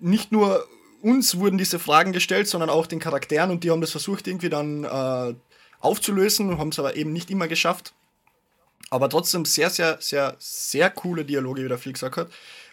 [0.00, 0.68] nicht nur
[1.00, 4.50] uns wurden diese Fragen gestellt, sondern auch den Charakteren und die haben das versucht irgendwie
[4.50, 5.34] dann äh,
[5.80, 7.94] aufzulösen, haben es aber eben nicht immer geschafft.
[8.90, 12.30] Aber trotzdem sehr, sehr, sehr, sehr coole Dialoge, wie der Phil gesagt hat.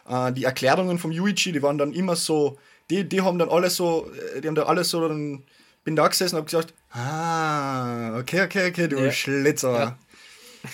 [0.10, 2.58] Äh, die Erklärungen vom Yuichi, die waren dann immer so
[2.90, 5.44] die, die haben dann alle so, äh, die haben da alles so, dann
[5.84, 9.12] bin da gesessen und hab gesagt, ah, okay, okay, okay, du ja.
[9.12, 9.74] Schlitzer.
[9.74, 9.98] Ja.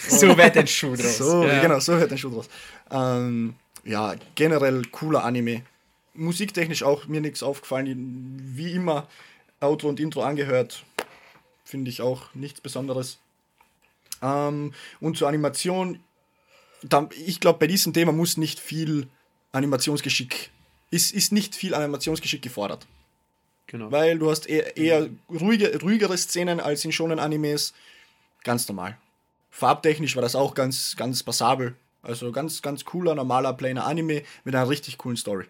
[0.07, 1.17] So wird ein Schuh draus.
[1.17, 1.61] So, ja.
[1.61, 2.49] genau, so wird ein Schuh draus.
[2.91, 5.63] Ähm, ja, generell cooler Anime.
[6.13, 8.39] Musiktechnisch auch mir nichts aufgefallen.
[8.55, 9.07] Wie immer,
[9.59, 10.83] Outro und Intro angehört.
[11.63, 13.19] Finde ich auch nichts Besonderes.
[14.21, 15.99] Ähm, und zur Animation,
[17.25, 19.07] ich glaube, bei diesem Thema muss nicht viel
[19.51, 20.51] Animationsgeschick
[20.91, 22.87] ist, ist nicht viel Animationsgeschick gefordert.
[23.67, 23.91] Genau.
[23.91, 27.73] Weil du hast eher, eher ruhige, ruhigere Szenen als in schonen Animes.
[28.43, 28.97] Ganz normal.
[29.51, 31.75] Farbtechnisch war das auch ganz, ganz passabel.
[32.01, 35.45] Also ganz, ganz cooler, normaler, plainer Anime mit einer richtig coolen Story.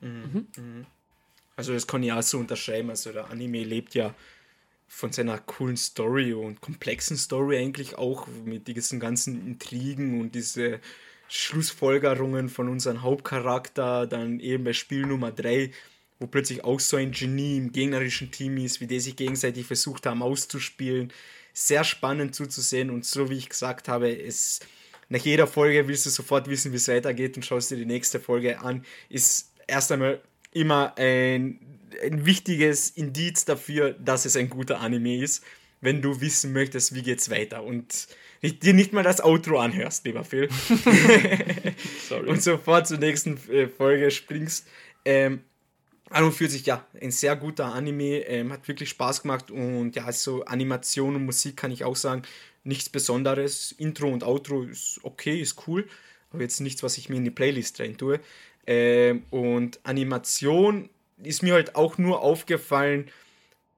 [0.00, 0.46] Mhm.
[0.56, 0.86] Mhm.
[1.56, 2.90] Also das kann ich auch so unterschreiben.
[2.90, 4.14] Also der Anime lebt ja
[4.88, 10.80] von seiner coolen Story und komplexen Story eigentlich auch mit diesen ganzen Intrigen und diese
[11.36, 15.72] Schlussfolgerungen von unserem Hauptcharakter, dann eben bei Spiel Nummer 3,
[16.20, 20.06] wo plötzlich auch so ein Genie im gegnerischen Team ist, wie die sich gegenseitig versucht
[20.06, 21.12] haben auszuspielen.
[21.52, 24.60] Sehr spannend zuzusehen und so wie ich gesagt habe, es
[25.08, 28.20] nach jeder Folge willst du sofort wissen, wie es weitergeht und schaust dir die nächste
[28.20, 28.84] Folge an.
[29.08, 30.20] Ist erst einmal
[30.52, 31.58] immer ein,
[32.02, 35.44] ein wichtiges Indiz dafür, dass es ein guter Anime ist,
[35.80, 37.64] wenn du wissen möchtest, wie geht's weiter.
[37.64, 38.08] Und
[38.52, 40.48] dir nicht mal das Outro anhörst, lieber Phil.
[42.26, 44.66] und sofort zur nächsten äh, Folge springst.
[45.04, 45.40] Ähm,
[46.10, 49.96] an und für sich, ja, ein sehr guter Anime, ähm, hat wirklich Spaß gemacht und
[49.96, 52.22] ja, so Animation und Musik kann ich auch sagen,
[52.62, 53.72] nichts Besonderes.
[53.72, 55.88] Intro und Outro ist okay, ist cool,
[56.30, 58.20] aber jetzt nichts, was ich mir in die Playlist rein tue.
[58.66, 60.90] Ähm, und Animation
[61.22, 63.10] ist mir halt auch nur aufgefallen,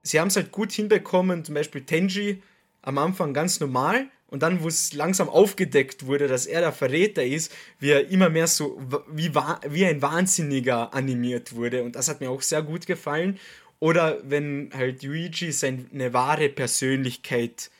[0.02, 2.42] sie haben es halt gut hinbekommen, zum Beispiel Tenji
[2.82, 7.24] am Anfang ganz normal und dann, wo es langsam aufgedeckt wurde, dass er der Verräter
[7.24, 8.80] ist, wie er immer mehr so
[9.12, 11.84] wie, wie ein Wahnsinniger animiert wurde.
[11.84, 13.38] Und das hat mir auch sehr gut gefallen.
[13.78, 17.70] Oder wenn halt Luigi seine wahre Persönlichkeit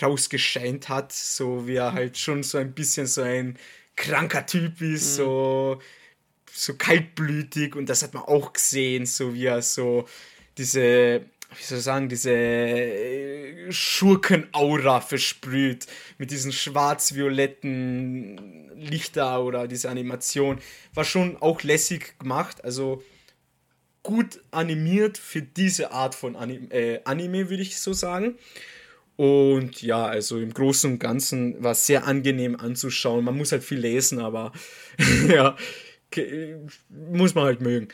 [0.00, 3.58] rausgescheint hat, so wie er halt schon so ein bisschen so ein
[3.96, 5.22] kranker Typ ist, mhm.
[5.24, 5.80] so,
[6.52, 7.74] so kaltblütig.
[7.74, 10.06] Und das hat man auch gesehen, so wie er so
[10.56, 11.24] diese
[11.56, 15.86] wie soll ich sagen, diese äh, Schurkenaura versprüht
[16.18, 20.58] mit diesen schwarz-violetten Lichter oder diese Animation.
[20.94, 23.02] War schon auch lässig gemacht, also
[24.02, 28.38] gut animiert für diese Art von Anim äh, Anime, würde ich so sagen.
[29.16, 33.22] Und ja, also im Großen und Ganzen war es sehr angenehm anzuschauen.
[33.22, 34.52] Man muss halt viel lesen, aber
[35.28, 35.56] ja,
[36.88, 37.88] muss man halt mögen.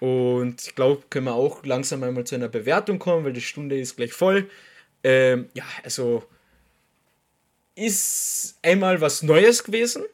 [0.00, 3.78] Und ich glaube, können wir auch langsam einmal zu einer Bewertung kommen, weil die Stunde
[3.78, 4.50] ist gleich voll.
[5.04, 6.24] Ähm, ja, also
[7.74, 10.04] ist einmal was Neues gewesen.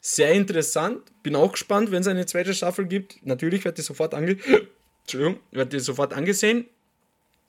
[0.00, 1.00] Sehr interessant.
[1.22, 3.24] Bin auch gespannt, wenn es eine zweite Staffel gibt.
[3.24, 4.36] Natürlich wird die sofort ange
[5.02, 6.66] Entschuldigung, wird die sofort angesehen.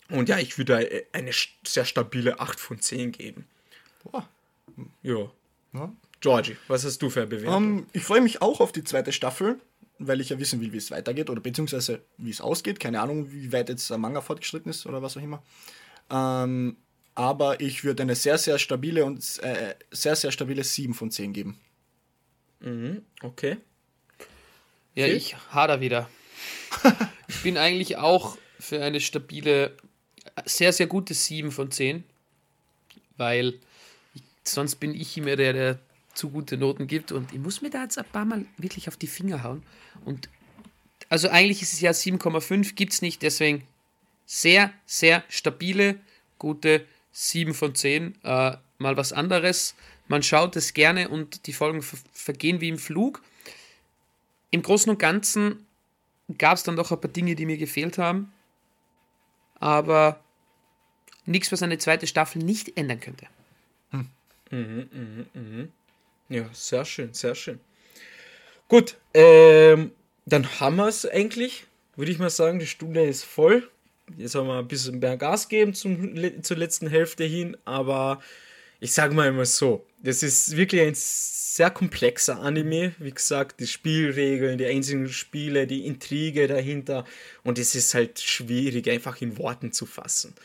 [0.09, 1.31] Und ja, ich würde eine
[1.65, 3.45] sehr stabile 8 von 10 geben.
[4.03, 4.29] Boah.
[5.01, 5.31] Ja.
[5.73, 5.93] ja.
[6.21, 7.55] Georgie, was hast du für eine Bewertung?
[7.55, 9.59] Um, ähm, ich freue mich auch auf die zweite Staffel,
[9.99, 12.79] weil ich ja wissen will, wie es weitergeht oder beziehungsweise wie es ausgeht.
[12.79, 15.43] Keine Ahnung, wie weit jetzt der Manga fortgeschritten ist oder was auch immer.
[16.09, 16.77] Ähm,
[17.15, 21.33] aber ich würde eine sehr, sehr stabile und äh, sehr, sehr stabile 7 von 10
[21.33, 21.59] geben.
[22.59, 23.57] Mhm, okay.
[24.95, 25.13] Ja, okay.
[25.13, 26.09] ich hader wieder.
[27.27, 29.77] ich bin eigentlich auch für eine stabile,
[30.45, 32.03] sehr, sehr gute 7 von 10,
[33.15, 33.59] weil
[34.13, 35.79] ich, sonst bin ich immer der, der
[36.15, 38.97] zu gute Noten gibt und ich muss mir da jetzt ein paar Mal wirklich auf
[38.97, 39.63] die Finger hauen.
[40.03, 40.29] Und
[41.09, 43.63] also eigentlich ist es ja 7,5, gibt es nicht, deswegen
[44.25, 45.99] sehr, sehr stabile,
[46.39, 48.15] gute 7 von 10.
[48.23, 49.75] Äh, mal was anderes.
[50.07, 51.81] Man schaut es gerne und die Folgen
[52.13, 53.21] vergehen wie im Flug.
[54.51, 55.65] Im Großen und Ganzen
[56.37, 58.31] gab es dann doch ein paar Dinge, die mir gefehlt haben.
[59.59, 60.19] Aber
[61.25, 63.27] nichts, was eine zweite Staffel nicht ändern könnte.
[63.91, 64.09] Hm.
[64.51, 65.71] Mhm, mhm, mhm.
[66.29, 67.59] Ja, sehr schön, sehr schön.
[68.67, 69.91] Gut, ähm,
[70.25, 71.65] dann haben wir es eigentlich.
[71.95, 73.69] Würde ich mal sagen, die Stunde ist voll.
[74.17, 78.21] Jetzt haben wir ein bisschen mehr Gas geben zum, zur letzten Hälfte hin, aber
[78.79, 82.93] ich sage mal immer so, das ist wirklich ein sehr komplexer Anime.
[82.99, 87.05] Wie gesagt, die Spielregeln, die einzelnen Spiele, die Intrige dahinter
[87.43, 90.35] und es ist halt schwierig einfach in Worten zu fassen.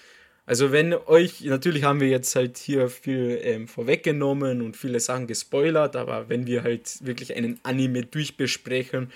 [0.46, 5.26] Also wenn euch, natürlich haben wir jetzt halt hier viel ähm, vorweggenommen und viele Sachen
[5.26, 9.12] gespoilert, aber wenn wir halt wirklich einen Anime durchbesprechen,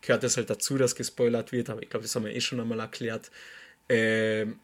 [0.00, 2.60] gehört es halt dazu, dass gespoilert wird, aber ich glaube, das haben wir eh schon
[2.60, 3.30] einmal erklärt.
[3.88, 4.58] Ähm,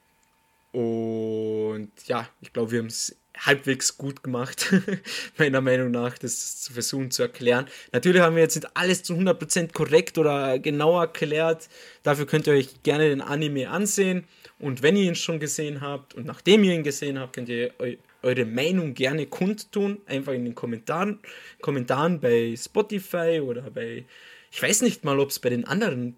[0.75, 4.75] und ja, ich glaube, wir haben es halbwegs gut gemacht,
[5.39, 7.67] meiner Meinung nach, das zu versuchen zu erklären.
[7.93, 11.69] Natürlich haben wir jetzt nicht alles zu 100% korrekt oder genau erklärt.
[12.03, 14.25] Dafür könnt ihr euch gerne den Anime ansehen.
[14.59, 17.73] Und wenn ihr ihn schon gesehen habt und nachdem ihr ihn gesehen habt, könnt ihr
[17.79, 20.01] eu eure Meinung gerne kundtun.
[20.07, 21.21] Einfach in den Kommentaren,
[21.61, 24.07] Kommentaren bei Spotify oder bei,
[24.51, 26.17] ich weiß nicht mal, ob es bei den anderen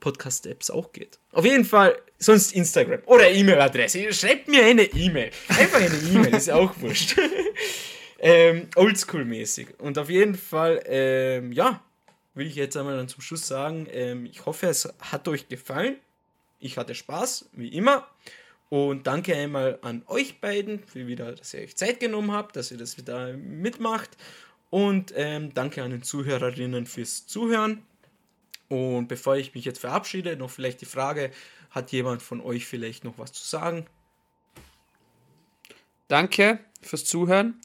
[0.00, 1.18] Podcast-Apps auch geht.
[1.32, 4.12] Auf jeden Fall, sonst Instagram oder E-Mail-Adresse.
[4.12, 5.30] Schreibt mir eine E-Mail.
[5.48, 7.16] Einfach eine E-Mail, ist ja auch wurscht.
[8.18, 9.78] ähm, Oldschool-mäßig.
[9.78, 11.82] Und auf jeden Fall, ähm, ja,
[12.34, 15.96] will ich jetzt einmal dann zum Schluss sagen, ähm, ich hoffe, es hat euch gefallen.
[16.60, 18.06] Ich hatte Spaß, wie immer.
[18.68, 22.70] Und danke einmal an euch beiden, für wieder, dass ihr euch Zeit genommen habt, dass
[22.70, 24.10] ihr das wieder mitmacht.
[24.70, 27.82] Und ähm, danke an den Zuhörerinnen fürs Zuhören.
[28.68, 31.30] Und bevor ich mich jetzt verabschiede, noch vielleicht die Frage,
[31.70, 33.86] hat jemand von euch vielleicht noch was zu sagen?
[36.08, 37.60] Danke fürs Zuhören.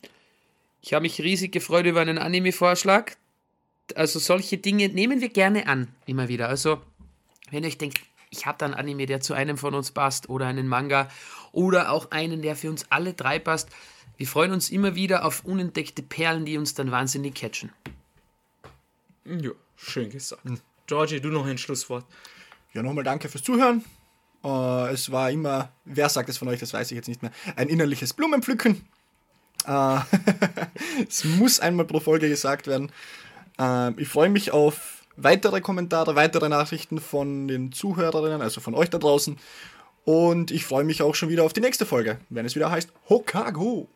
[0.81, 3.13] Ich habe mich riesig gefreut über einen Anime-Vorschlag.
[3.95, 6.49] Also solche Dinge nehmen wir gerne an, immer wieder.
[6.49, 6.81] Also
[7.51, 7.99] wenn ihr euch denkt,
[8.29, 11.07] ich habe da einen Anime, der zu einem von uns passt oder einen Manga
[11.51, 13.69] oder auch einen, der für uns alle drei passt.
[14.17, 17.71] Wir freuen uns immer wieder auf unentdeckte Perlen, die uns dann wahnsinnig catchen.
[19.25, 20.43] Ja, schön gesagt.
[20.43, 20.59] Hm.
[20.93, 22.05] Georgie, du noch ein Schlusswort.
[22.71, 23.83] Ja, nochmal danke fürs Zuhören.
[24.43, 27.31] Uh, es war immer, wer sagt es von euch, das weiß ich jetzt nicht mehr,
[27.55, 28.85] ein innerliches Blumenpflücken.
[29.67, 30.01] Uh,
[31.09, 32.91] es muss einmal pro Folge gesagt werden.
[33.59, 38.91] Uh, ich freue mich auf weitere Kommentare, weitere Nachrichten von den Zuhörerinnen, also von euch
[38.91, 39.39] da draußen.
[40.05, 42.93] Und ich freue mich auch schon wieder auf die nächste Folge, wenn es wieder heißt
[43.09, 43.89] Hokago.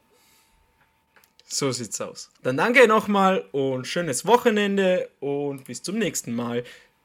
[1.50, 2.30] So sieht's aus.
[2.44, 6.66] Dann danke nochmal und schönes Wochenende und bis zum nächsten Mal.